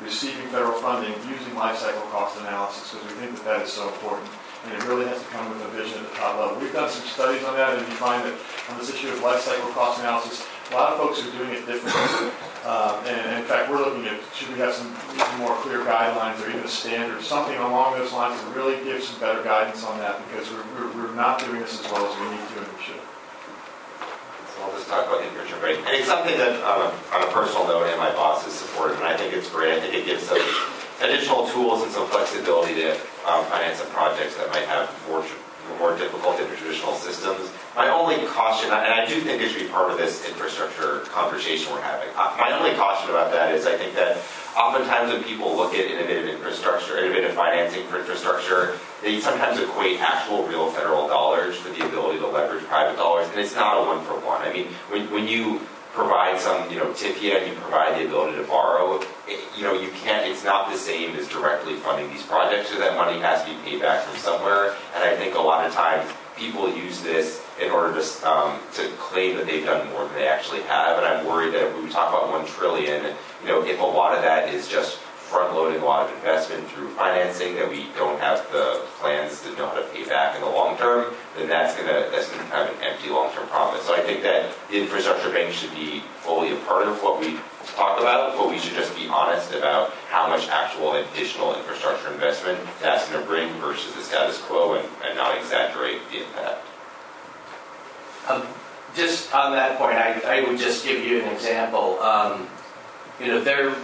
[0.02, 3.88] receiving federal funding using life cycle cost analysis, because we think that that is so
[3.88, 4.28] important.
[4.66, 6.58] And it really has to come with a vision at the top level.
[6.60, 8.34] We've done some studies on that, and you find that
[8.68, 11.64] on this issue of life cycle cost analysis, a lot of folks are doing it
[11.66, 12.32] differently.
[12.66, 15.80] Uh, And and in fact, we're looking at, should we have some some more clear
[15.86, 19.84] guidelines or even a standard, something along those lines to really give some better guidance
[19.86, 22.58] on that, because we're, we're- we're not doing this as well as we need to
[22.58, 23.05] and we should.
[24.62, 25.36] I'll just talk about the.
[25.66, 28.96] And it's something that, on a, on a personal note, and my boss has supported,
[28.96, 29.72] and I think it's great.
[29.72, 30.38] I think it gives some
[31.00, 32.92] additional tools and some flexibility to
[33.26, 35.24] um, finance some projects that might have more,
[35.78, 37.50] more difficult than traditional systems.
[37.74, 41.72] My only caution, and I do think it should be part of this infrastructure conversation
[41.72, 42.08] we're having.
[42.16, 44.18] Uh, My only caution about that is I think that
[44.56, 50.46] oftentimes when people look at innovative infrastructure, innovative financing for infrastructure, they sometimes equate actual
[50.46, 54.02] real federal dollars for the ability to leverage private dollars, and it's not a one
[54.04, 54.40] for one.
[54.40, 55.60] I mean, when, when you
[55.96, 59.72] provide some, you know, TIFIA and you provide the ability to borrow, it, you know,
[59.72, 63.42] you can't, it's not the same as directly funding these projects, so that money has
[63.42, 67.00] to be paid back from somewhere, and I think a lot of times people use
[67.00, 70.98] this in order to, um, to claim that they've done more than they actually have,
[70.98, 74.14] and I'm worried that when we talk about one trillion, you know, if a lot
[74.14, 78.38] of that is just front-loading a lot of investment through financing that we don't have
[78.52, 82.08] the plans to know how to pay back in the long term, then that's gonna,
[82.12, 83.82] that's gonna have an empty long-term promise.
[83.82, 87.38] So I think that the infrastructure bank should be fully a part of what we
[87.74, 92.58] talk about, but we should just be honest about how much actual additional infrastructure investment
[92.80, 96.64] that's gonna bring versus the status quo and, and not exaggerate the impact.
[98.28, 98.42] Um,
[98.94, 102.00] Just on that point, I, I would just give you an example.
[102.00, 102.48] Um,
[103.20, 103.74] You know, there,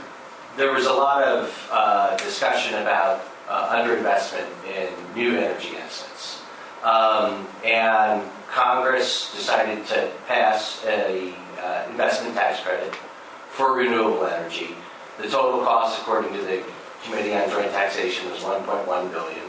[0.57, 6.42] there was a lot of uh, discussion about uh, underinvestment in new energy assets.
[6.82, 11.32] Um, And Congress decided to pass a
[11.62, 12.94] uh, investment tax credit
[13.50, 14.74] for renewable energy.
[15.18, 16.62] The total cost, according to the
[17.05, 19.44] Committee on Joint Taxation, was 1.1 billion.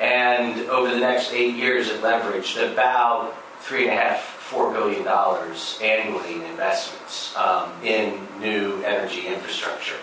[0.00, 5.04] And over the next eight years, it leveraged about three and a half, four billion
[5.04, 9.96] dollars annually in investments um, in new energy infrastructure.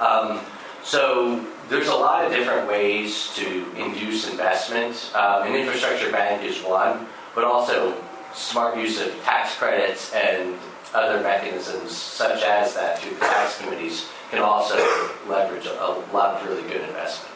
[0.00, 0.40] Um,
[0.82, 5.10] so there's a lot of different ways to induce investment.
[5.14, 7.96] Um, an infrastructure bank is one, but also
[8.34, 10.56] smart use of tax credits and
[10.92, 14.76] other mechanisms such as that through the tax committees can also
[15.28, 17.34] leverage a, a lot of really good investment.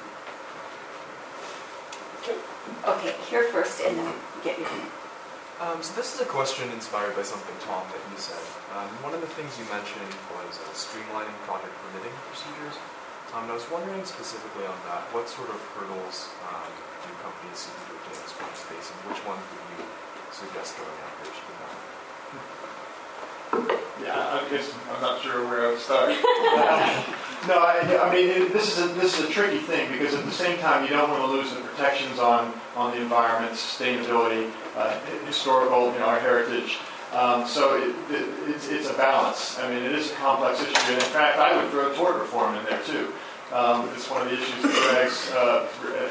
[2.86, 4.12] Okay, here first and then
[4.44, 4.68] get your,
[5.60, 8.38] Um, so this is a question inspired by something, Tom, that you said.
[8.78, 10.06] Um, one of the things you mentioned
[10.38, 12.78] was uh, streamlining project permitting procedures.
[13.34, 16.70] Um, and I was wondering specifically on that, what sort of hurdles um,
[17.02, 19.82] do companies seeking to obtain this kind space, and which ones would you
[20.30, 21.74] suggest going after each of them?
[23.98, 26.14] Yeah, I guess I'm not sure where I'd start.
[27.46, 30.24] No, I, I mean, it- this is, a this is a tricky thing, because at
[30.24, 34.50] the same time, you don't want to lose the protections on, on the environment, sustainability,
[34.76, 36.78] uh, historical, you know, our heritage.
[37.12, 39.58] Um, So it- it- it's it's a balance.
[39.62, 42.54] I mean, it is a complex issue, and in fact, I would throw tort reform
[42.56, 43.12] in there too.
[43.52, 45.64] Um, It's one of the issues that drags, uh,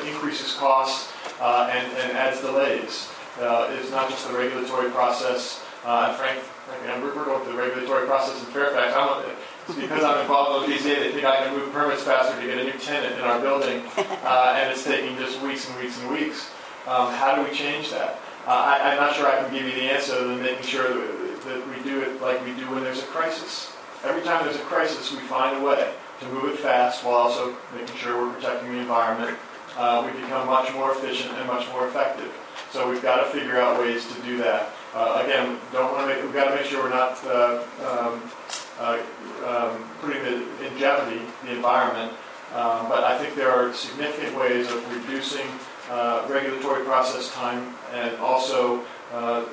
[0.08, 3.10] increases costs uh, and and adds delays.
[3.40, 7.54] Uh, It's not just the regulatory process, uh, and frank, frankly, I'm- we're going through
[7.54, 8.96] the regulatory process in Fairfax.
[8.96, 9.24] I don't,
[9.70, 12.58] it's because I'm involved in OPZA, they think I can move permits faster to get
[12.58, 13.86] a new tenant in our building,
[14.26, 16.50] uh, and it's taking just weeks and weeks and weeks.
[16.88, 18.18] Um, How do we change that?
[18.48, 21.42] I, I'm not sure I can give you the answer other than making sure that,
[21.46, 23.76] that we do it like we do when there's a crisis.
[24.04, 27.56] Every time there's a crisis, we find a way to move it fast while also
[27.76, 29.38] making sure we're protecting the environment.
[29.76, 32.34] Uh, we become much more efficient and much more effective.
[32.72, 34.70] So we've got to figure out ways to do that.
[34.94, 38.32] Uh, again, don't want to make, we've got to make sure we're not uh, um,
[38.80, 39.00] uh,
[39.46, 42.14] um, putting the, in jeopardy the environment.
[42.54, 45.46] Um, but I think there are significant ways of reducing
[45.90, 48.84] uh, regulatory process time and also
[49.14, 49.46] uh,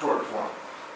[0.00, 0.48] tort reform.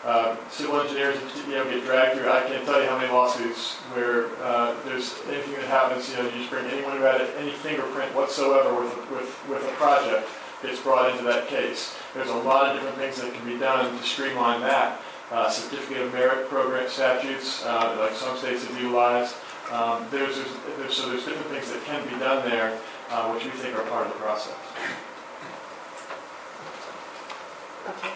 [0.04, 1.16] Uh, Civil engineers,
[1.46, 5.14] you know, get dragged through, I can't tell you how many lawsuits where uh, there's
[5.28, 8.92] anything that happens, you know, you just bring anyone who had any fingerprint whatsoever with,
[9.12, 10.28] with, with a project
[10.60, 11.94] gets brought into that case.
[12.14, 15.00] There's a lot of different things that can be done to streamline that.
[15.30, 19.34] Uh, Certificate of merit program statutes, uh, like some states have utilized.
[19.70, 22.78] Um, There's, there's- there's, so there's different things that can be done there,
[23.10, 24.54] uh, which we think are part of the process.
[27.88, 28.12] Okay,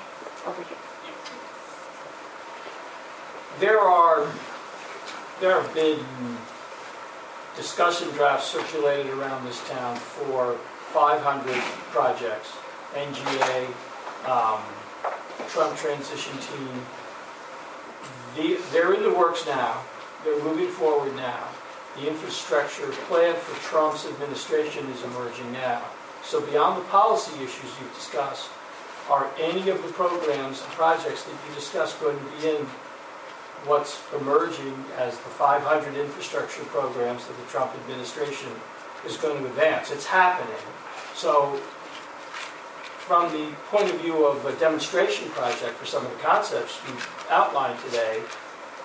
[0.47, 0.77] over here.
[3.59, 4.27] There are,
[5.41, 6.05] there have been
[7.57, 10.57] discussion drafts circulated around this town for
[10.93, 11.55] 500
[11.91, 12.53] projects,
[12.95, 13.67] NGA,
[14.31, 14.61] um,
[15.49, 16.87] Trump transition team.
[18.37, 19.83] The- They're in the works now,
[20.25, 21.49] they're moving forward now.
[21.97, 25.83] The infrastructure plan for Trump's administration is emerging now.
[26.23, 28.51] So beyond the policy issues you've discussed,
[29.11, 32.67] are any of the programs and projects that you discussed going to be in
[33.65, 38.51] what's emerging as the 500 infrastructure programs that the Trump administration
[39.05, 39.91] is going to advance.
[39.91, 40.57] It's happening.
[41.15, 41.57] So
[43.07, 46.95] from the point of view of a demonstration project for some of the concepts you
[47.31, 48.21] outlined today,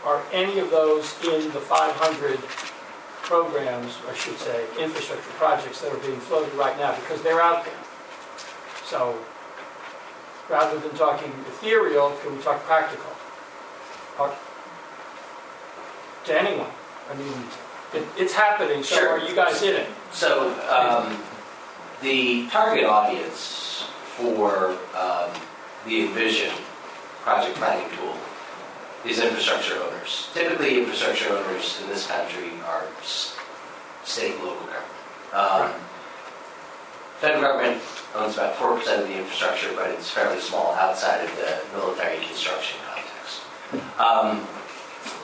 [0.05, 2.37] are any of those in the 500
[3.21, 6.95] programs, I should say, infrastructure projects that are being floated right now?
[6.95, 7.73] Because they're out there.
[8.85, 9.17] So
[10.51, 13.11] rather than talking ethereal, can we talk practical?
[14.19, 14.35] Are-
[16.25, 16.69] to anyone.
[17.09, 17.33] I mean,
[17.93, 19.09] it, it's happening, so Sure.
[19.09, 19.87] are you guys in it?
[20.11, 21.17] So, um,
[22.01, 23.85] the target audience
[24.17, 25.31] for um,
[25.85, 26.53] the Envision
[27.21, 28.15] project planning tool
[29.03, 30.29] is infrastructure owners.
[30.33, 32.85] Typically, infrastructure owners in this country are
[34.03, 35.33] state and local government.
[35.33, 35.71] Um,
[37.21, 37.79] Federal government
[38.15, 42.79] owns about 4% of the infrastructure, but it's fairly small outside of the military construction
[42.89, 43.99] context.
[43.99, 44.47] Um,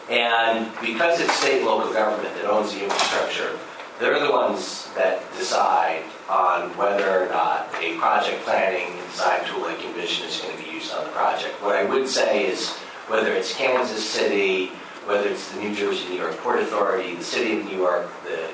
[0.07, 3.57] and because it's state local government that owns the infrastructure,
[3.99, 9.61] they're the ones that decide on whether or not a project planning and design tool
[9.61, 11.55] like Envision is going to be used on the project.
[11.63, 12.69] What I would say is
[13.07, 14.67] whether it's Kansas City,
[15.07, 18.49] whether it's the New Jersey, New York Port Authority, the City of New York, the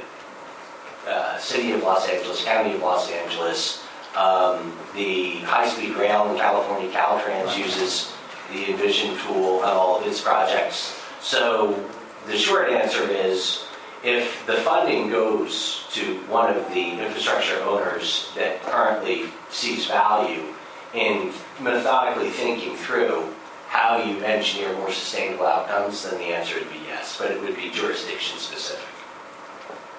[1.08, 3.84] uh, City of Los Angeles, County of Los Angeles,
[4.16, 8.14] um, the high-speed rail in California, Caltrans uses
[8.52, 11.00] the Envision tool on all of its projects.
[11.22, 11.84] So
[12.28, 13.66] the short answer is,
[14.04, 20.54] if the funding goes to one of the infrastructure owners that currently sees value
[20.94, 23.34] in methodically thinking through
[23.70, 27.56] how you engineer more sustainable outcomes, then the answer would be yes, but it would
[27.56, 28.93] be jurisdiction specific.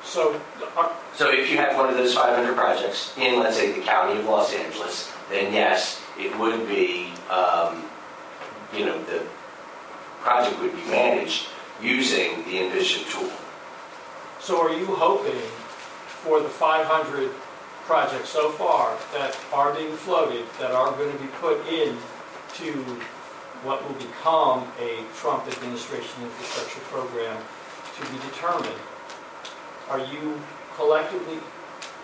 [0.04, 0.40] So,
[0.76, 4.18] are, So if you have one of those 500 projects in, let's say, the county
[4.18, 7.84] of Los Angeles, then yes, it would be, um,
[8.76, 9.22] you know, the
[10.20, 11.48] project would be managed
[11.82, 13.30] using the Envision tool.
[14.40, 15.40] so are you hoping
[16.22, 17.30] for the 500
[17.84, 21.96] projects so far that are being floated, that are going to be put in
[22.54, 22.72] to
[23.64, 27.36] what will become a Trump administration infrastructure program
[27.96, 28.80] to be determined?
[29.90, 30.40] Are you
[30.76, 31.38] collectively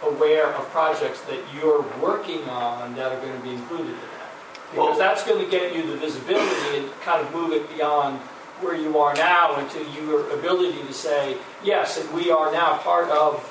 [0.03, 4.77] aware of projects that you're working on that are going to be included in that?
[4.77, 8.19] Well- Because that's going to get you the visibility and kind of move it beyond
[8.61, 13.09] where you are now into your ability to say, yes, and we are now part
[13.11, 13.47] of,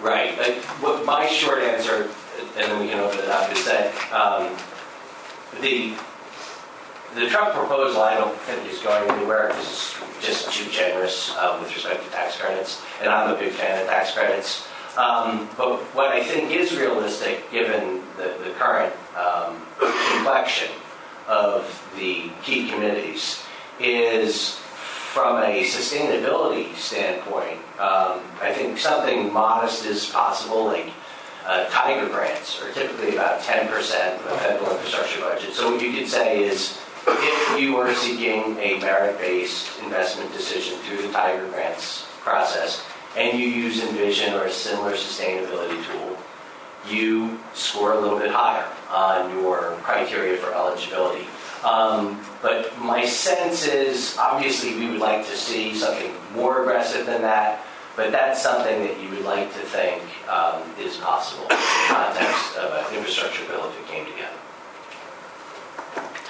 [0.00, 0.38] Right.
[0.38, 2.08] Like, what my short answer,
[2.56, 4.56] and then we can open it up, is that um,
[5.60, 5.94] the
[7.14, 11.74] the Trump proposal, I don't think is going anywhere because just too generous um, with
[11.74, 14.66] respect to tax credits, and I'm a big fan of tax credits.
[14.96, 20.70] Um, but what I think is realistic, given the, the current um, complexion
[21.28, 21.64] of
[21.96, 23.42] the key committees
[23.78, 24.56] is
[25.12, 30.90] from a sustainability standpoint, um, I think something modest is possible, like
[31.46, 35.54] uh, Tiger grants are typically about 10% of a federal infrastructure budget.
[35.54, 41.02] So what you could say is, if you were seeking a merit-based investment decision through
[41.02, 42.82] the Tiger grants process,
[43.16, 46.16] and you use Envision or a similar sustainability tool,
[46.88, 51.26] you score a little bit higher on your criteria for eligibility.
[51.64, 57.20] Um, but my sense is, obviously, we would like to see something more aggressive than
[57.22, 57.64] that,
[57.96, 62.56] but that's something that you would like to think um, is possible in the context
[62.56, 64.39] of an infrastructure bill if it came together.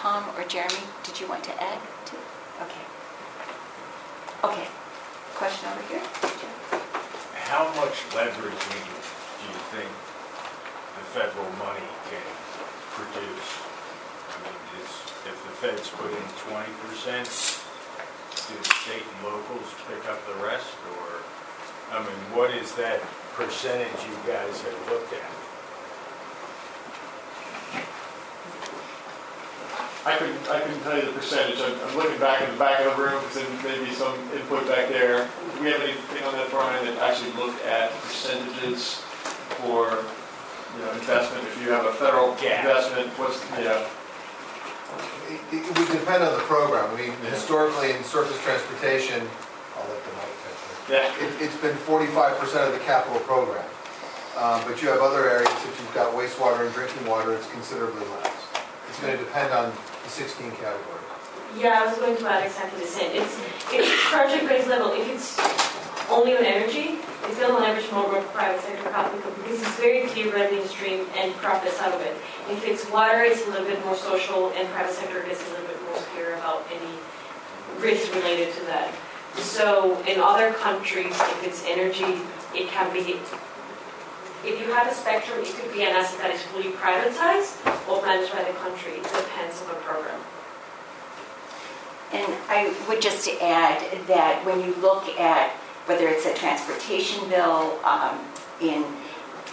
[0.01, 1.77] Tom or Jeremy, did you want to add
[2.09, 2.17] to?
[2.17, 2.25] it?
[2.65, 2.85] Okay.
[4.49, 4.67] Okay.
[5.37, 6.01] Question over here?
[7.45, 9.93] How much leveraging do you think
[10.97, 12.25] the federal money can
[12.97, 13.49] produce?
[14.25, 14.89] I mean, is,
[15.29, 17.29] if the feds put in twenty percent,
[18.49, 21.21] do the state and locals pick up the rest, or,
[21.93, 23.05] I mean, what is that
[23.37, 25.40] percentage you guys have looked at?
[30.11, 31.61] I couldn't, I couldn't tell you the percentage.
[31.61, 34.15] I'm, I'm looking back in the back of the room, because there may be some
[34.35, 35.29] input back there.
[35.55, 38.97] Do we have anything on that, Brian, that actually looked at percentages
[39.63, 40.03] for,
[40.75, 41.47] you know, investment?
[41.47, 42.59] If you have a federal Yeah.
[42.67, 43.87] investment, what's, you know,
[45.31, 46.91] It it would depend on the program.
[46.91, 47.31] I mean, Yeah.
[47.31, 49.23] historically, in surface transportation,
[49.79, 51.23] I'll let the mic touch yeah, it.
[51.23, 53.63] It- It's been 45% of the capital program.
[54.37, 58.03] Um, But you have other areas, if you've got wastewater and drinking water, it's considerably
[58.19, 58.33] less.
[58.89, 59.73] It's going to depend on
[60.11, 61.11] 16 categories.
[61.59, 63.11] Yeah, I was going to add exactly the same.
[63.15, 63.39] It's,
[63.73, 64.93] it's project-based level.
[64.93, 65.39] If it's
[66.11, 70.09] only on energy, it's still on average more of private sector capital because it's very
[70.09, 72.15] clear revenue stream and profits out of it.
[72.51, 75.67] If it's water, it's a little bit more social and private sector gets a little
[75.67, 76.99] bit more clear about any
[77.79, 78.93] risk related to that.
[79.37, 82.19] So in other countries, if it's energy,
[82.55, 83.17] it can be,
[84.45, 88.01] if you have a spectrum, it could be an asset that is fully privatized or
[88.05, 88.93] managed by the country.
[88.93, 90.21] It depends on the program.
[92.13, 95.51] And I would just add that when you look at
[95.87, 98.19] whether it's a transportation bill, um,
[98.61, 98.85] in,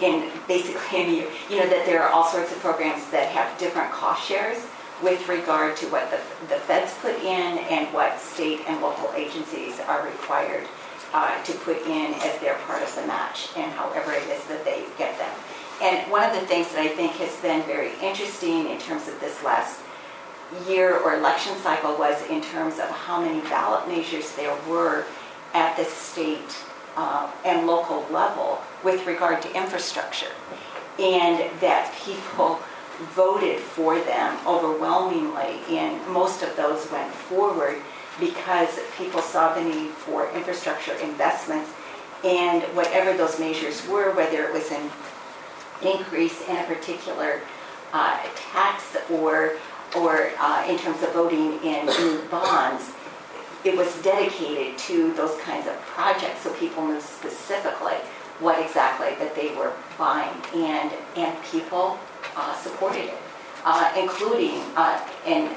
[0.00, 1.16] in basically any,
[1.50, 4.58] you know, that there are all sorts of programs that have different cost shares
[5.02, 9.78] with regard to what the, the feds put in and what state and local agencies
[9.80, 10.66] are required
[11.12, 14.64] uh, to put in as their part of the match and however it is that
[14.64, 15.34] they get them.
[15.80, 19.18] And one of the things that I think has been very interesting in terms of
[19.20, 19.80] this last
[20.66, 25.04] year or election cycle was in terms of how many ballot measures there were
[25.54, 26.56] at the state
[26.96, 30.32] uh, and local level with regard to infrastructure.
[30.98, 32.58] And that people
[33.14, 37.80] voted for them overwhelmingly, and most of those went forward
[38.18, 41.70] because people saw the need for infrastructure investments
[42.24, 44.90] and whatever those measures were, whether it was an
[45.82, 47.40] increase in a particular
[47.92, 48.20] uh,
[48.52, 49.56] tax or,
[49.96, 52.90] or uh, in terms of voting in new bonds,
[53.64, 57.96] it was dedicated to those kinds of projects, so people knew specifically
[58.40, 61.98] what exactly that they were buying, and, and people
[62.36, 63.18] uh, supported it,
[63.64, 65.48] uh, including, uh, in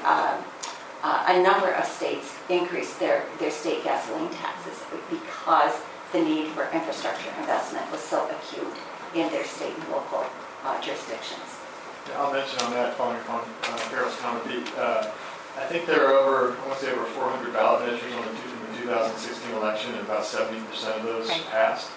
[1.02, 4.78] uh, a number of states increased their, their state gasoline taxes
[5.10, 5.74] because
[6.12, 8.66] the need for infrastructure investment was so acute
[9.14, 10.24] in their state and local
[10.64, 11.42] uh, jurisdictions.
[12.08, 14.44] Yeah, I'll mention on that, following on uh, Carol's comment,
[14.76, 15.10] uh,
[15.58, 18.30] I think there are over, I want to say over 400 ballot measures on the
[18.30, 20.56] in the 2016 election, and about 70%
[20.96, 21.44] of those Right.
[21.50, 21.90] passed.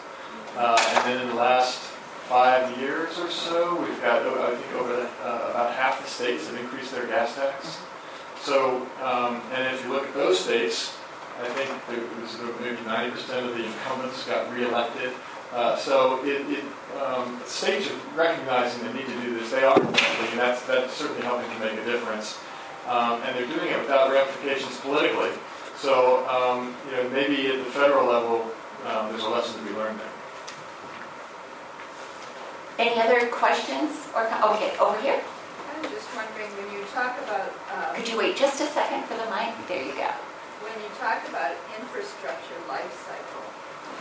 [0.58, 1.80] Uh, And then in the last
[2.28, 6.58] five years or so, we've got, I think, over uh, about half the states have
[6.60, 7.78] increased their gas tax.
[8.46, 10.96] So, um, and if you look at those states,
[11.42, 15.14] I think it was maybe 90% of the incumbents got reelected.
[15.52, 16.64] Uh, So it, it,
[17.02, 21.24] um, states are recognizing the need to do this, they are, and that's, that's certainly
[21.24, 22.38] helping to make a difference.
[22.88, 25.32] Um, And they're doing it without ramifications politically.
[25.78, 28.46] So, um, you know, maybe at the federal level,
[28.86, 30.14] um, there's a lesson to be learned there.
[32.78, 35.20] Any other questions or, okay, over here?
[35.86, 39.14] I'm just wondering, when you talk about, um, Could you wait just a second for
[39.22, 39.54] the mic?
[39.70, 40.10] There you go.
[40.66, 43.46] when you talk about infrastructure life cycle,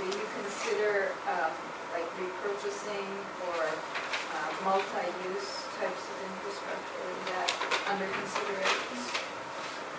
[0.00, 1.52] do you consider um,
[1.92, 3.04] like repurposing
[3.52, 7.04] or uh, multi-use types of infrastructure?
[7.04, 7.52] Is that
[7.92, 9.20] under consideration?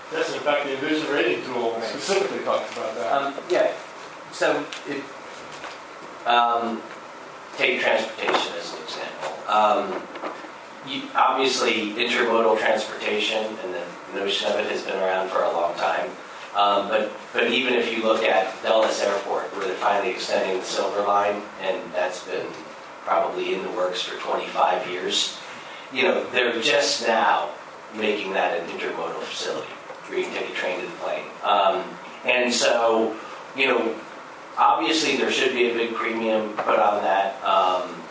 [0.09, 3.13] Yes, in fact, the Envision rating tool specifically talks about that.
[3.13, 3.69] Um, yeah,
[4.31, 5.03] so it,
[6.25, 6.81] um,
[7.57, 9.37] take transportation as an example.
[9.45, 10.01] Um,
[10.87, 15.73] you- obviously, intermodal transportation and the notion of it has been around for a long
[15.75, 16.09] time.
[16.55, 20.65] Um, But, but even if you look at Dulles Airport, where they're finally extending the
[20.65, 22.47] Silver Line, and that's been
[23.03, 25.37] probably in the works for 25 years,
[25.91, 27.49] you know, they're just now
[27.93, 29.67] making that an intermodal facility,
[30.07, 31.25] where you can take a train to the plane.
[31.43, 31.83] Um,
[32.25, 33.13] And so,
[33.55, 33.93] you know,
[34.57, 37.37] obviously, there should be a big premium put on that.
[37.43, 38.01] Um,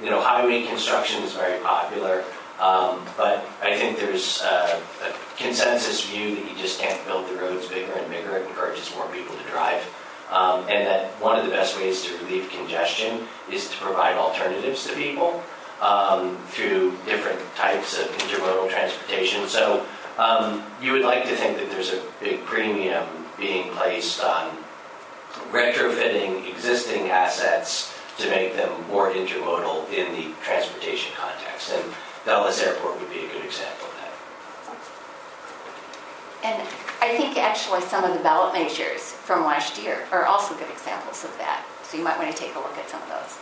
[0.00, 2.24] You know, highway construction is very popular,
[2.60, 7.34] um, but I think there's uh, a consensus view that you just can't build the
[7.34, 8.36] roads bigger and bigger.
[8.36, 9.82] It encourages more people to drive.
[10.30, 14.86] Um, And that one of the best ways to relieve congestion is to provide alternatives
[14.86, 15.42] to people
[15.80, 19.48] um, through different types of intermodal transportation.
[19.48, 19.86] So
[20.18, 23.06] um, you would like to think that there's a big premium
[23.38, 24.50] being placed on
[25.50, 27.87] retrofitting existing assets
[28.18, 31.72] to make them more intermodal in the transportation context.
[31.72, 31.84] And
[32.26, 34.12] Dulles Airport would be a good example of that.
[36.44, 36.62] And
[37.00, 41.24] I think actually some of the ballot measures from last year are also good examples
[41.24, 41.64] of that.
[41.84, 43.38] So you might want to take a look at some of those.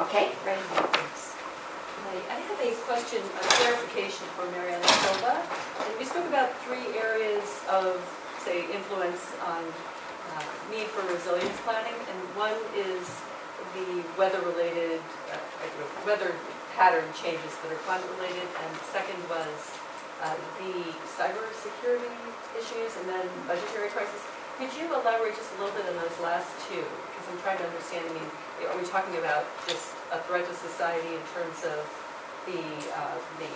[0.00, 0.60] Okay, ready?
[2.08, 5.42] I have a question, a clarification for Mariana Silva.
[5.84, 8.00] And we spoke about three areas of,
[8.44, 9.64] say, influence on
[10.36, 13.04] uh, need for resilience planning, and one is
[13.74, 15.00] the weather-related,
[15.32, 15.40] uh,
[16.06, 16.32] weather
[16.76, 19.58] pattern changes that are climate-related, and second was
[20.22, 22.14] uh, the cybersecurity
[22.54, 24.22] issues, and then budgetary crisis.
[24.58, 26.82] Could you elaborate just a little bit on those last two?
[26.82, 28.28] Because I'm trying to understand, I mean,
[28.66, 31.78] are we talking about just a threat to society in terms of
[32.46, 32.58] the,
[32.90, 33.52] uh, the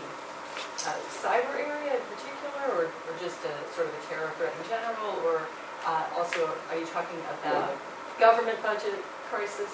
[0.87, 4.63] uh, cyber area in particular, or, or just a sort of a terror threat in
[4.71, 5.43] general, or
[5.87, 7.75] uh, also, are you talking about
[8.19, 8.95] government budget
[9.31, 9.71] crisis?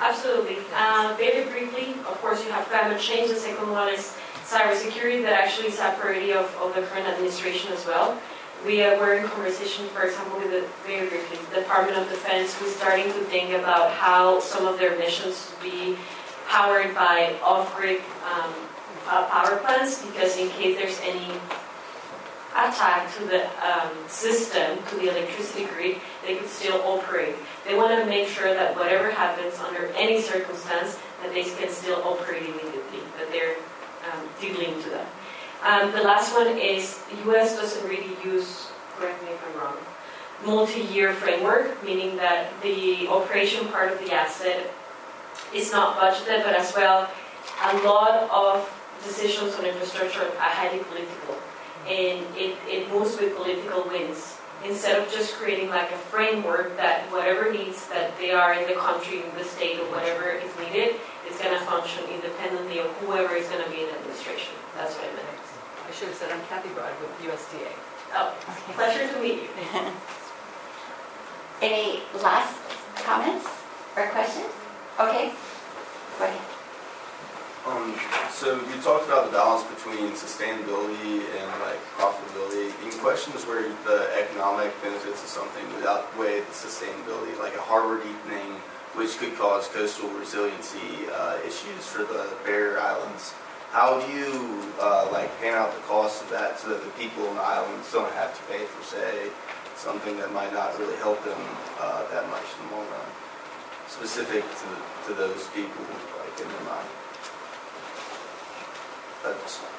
[0.00, 0.58] Absolutely.
[0.74, 3.30] Uh, very briefly, of course, you have climate change.
[3.30, 7.72] The second one is cybersecurity that actually is a priority of, of the current administration
[7.72, 8.20] as well.
[8.66, 12.74] We uh, were in conversation, for example, with the very briefly, Department of Defense, who's
[12.74, 15.96] starting to think about how some of their missions be
[16.48, 18.52] powered by off-grid um,
[19.08, 21.28] uh, power plants, because in case there's any
[22.54, 27.34] attack to the um, system, to the electricity grid, they can still operate.
[27.66, 32.00] They want to make sure that whatever happens under any circumstance, that they can still
[32.04, 33.56] operate immediately, that they're
[34.12, 35.08] um, dealing to that.
[35.64, 37.56] Um, the last one is the U.S.
[37.56, 39.76] doesn't really use, correct me if I'm wrong,
[40.44, 44.70] multi-year framework, meaning that the operation part of the asset
[45.52, 47.10] is not budgeted, but as well,
[47.62, 48.70] a lot of
[49.02, 51.36] decisions on infrastructure are highly political
[51.86, 54.38] and it, it moves with political winds.
[54.64, 58.74] Instead of just creating like a framework that whatever needs that they are in the
[58.74, 60.96] country, in the state, or whatever is needed,
[61.28, 64.54] is going to function independently of whoever is going to be in administration.
[64.74, 65.28] That's what I meant.
[65.86, 67.68] I should have said I'm Kathy Broad with USDA.
[68.14, 68.32] Oh,
[68.72, 69.48] pleasure to meet you.
[71.60, 72.56] Any last
[72.96, 73.46] comments
[73.96, 74.52] or questions?
[74.98, 75.32] Okay,
[76.18, 76.53] go ahead.
[77.64, 77.96] Um,
[78.28, 82.68] so you talked about the balance between sustainability and like profitability.
[82.84, 88.04] In questions where the economic benefits of something would outweigh the sustainability, like a harbor
[88.04, 88.60] deepening,
[89.00, 93.32] which could cause coastal resiliency uh, issues for the barrier islands.
[93.72, 97.26] How do you uh, like pan out the cost of that so that the people
[97.28, 99.32] on the islands don't have to pay for, say,
[99.74, 101.40] something that might not really help them
[101.80, 103.08] uh, that much in the long run,
[103.88, 104.68] specific to,
[105.08, 105.80] to those people,
[106.20, 106.88] like in their mind?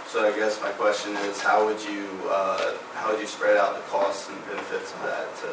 [0.08, 3.76] So I guess my question is, how would you, uh, how would you spread out
[3.76, 5.48] the costs and benefits of that to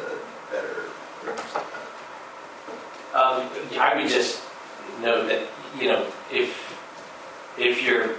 [0.51, 0.89] better
[1.25, 1.39] that?
[3.13, 3.49] Um,
[3.79, 4.41] I would just
[5.01, 5.47] note that,
[5.79, 6.75] you know, if,
[7.57, 8.15] if your,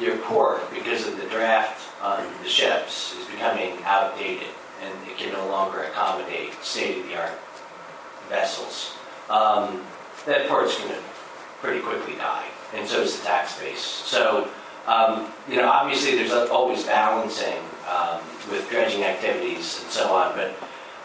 [0.00, 4.48] your port, because of the draft on the ships, is becoming outdated
[4.82, 7.38] and it can no longer accommodate state-of-the-art
[8.28, 8.96] vessels,
[9.30, 9.82] um,
[10.26, 11.00] that port's going to
[11.60, 13.80] pretty quickly die, and so is the tax base.
[13.80, 14.48] So,
[14.88, 18.20] um, you know, obviously there's always balancing um,
[18.50, 20.54] with dredging activities and so on, but,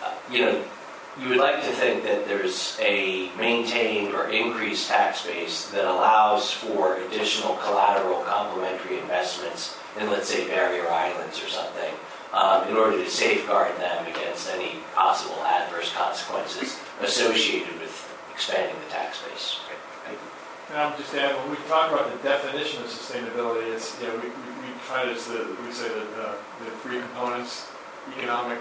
[0.03, 0.63] uh, you know,
[1.19, 6.51] you would like to think that there's a maintained or increased tax base that allows
[6.51, 11.93] for additional collateral complementary investments in, let's say, barrier islands or something,
[12.31, 17.93] um, in order to safeguard them against any possible adverse consequences associated with
[18.33, 19.59] expanding the tax base.
[20.69, 24.15] And I'll just add, when we talk about the definition of sustainability, it's, you know,
[24.15, 26.33] we, we, we try to, we say that uh,
[26.63, 27.67] the three components,
[28.17, 28.59] economic,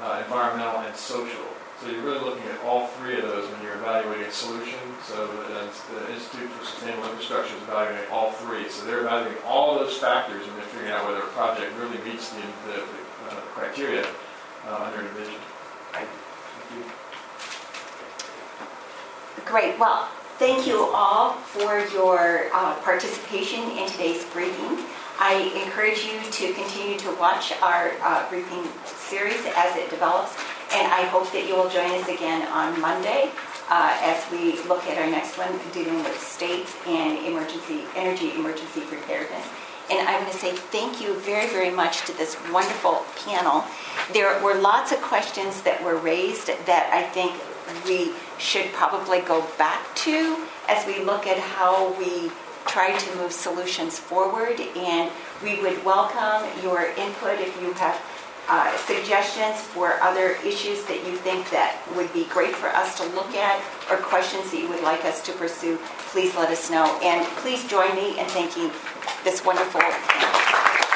[0.00, 1.44] uh, environmental, and social
[1.80, 4.78] So you're really looking at all three of those when you're evaluating a solution.
[5.04, 8.68] So the, the Institute for Sustainable Infrastructure is evaluating all three.
[8.68, 12.30] So they're evaluating all those factors and they're figuring out whether a project really meets
[12.30, 13.00] the, the, the
[13.30, 14.06] uh, criteria
[14.68, 15.38] uh, under you.
[19.44, 20.08] Great, well,
[20.40, 24.78] thank you all for your uh, participation in today's briefing.
[25.18, 30.32] I encourage you to continue to watch our uh, briefing series as it develops,
[30.72, 33.28] and I hope that you will join us again on Monday
[33.68, 38.80] uh, as we look at our next one dealing with states and emergency, energy emergency
[38.80, 39.46] preparedness.
[39.90, 43.62] And I want to say thank you very, very much to this wonderful panel.
[44.14, 47.34] There were lots of questions that were raised that I think
[47.84, 52.30] we should probably go back to as we look at how we
[52.66, 54.60] try to move solutions forward.
[54.60, 55.10] And
[55.42, 58.00] we would welcome your input if you have
[58.48, 63.04] uh, suggestions for other issues that you think that would be great for us to
[63.14, 66.98] look at or questions that you would like us to pursue, please let us know.
[67.02, 68.70] And please join me in thanking
[69.22, 70.89] this wonderful panel.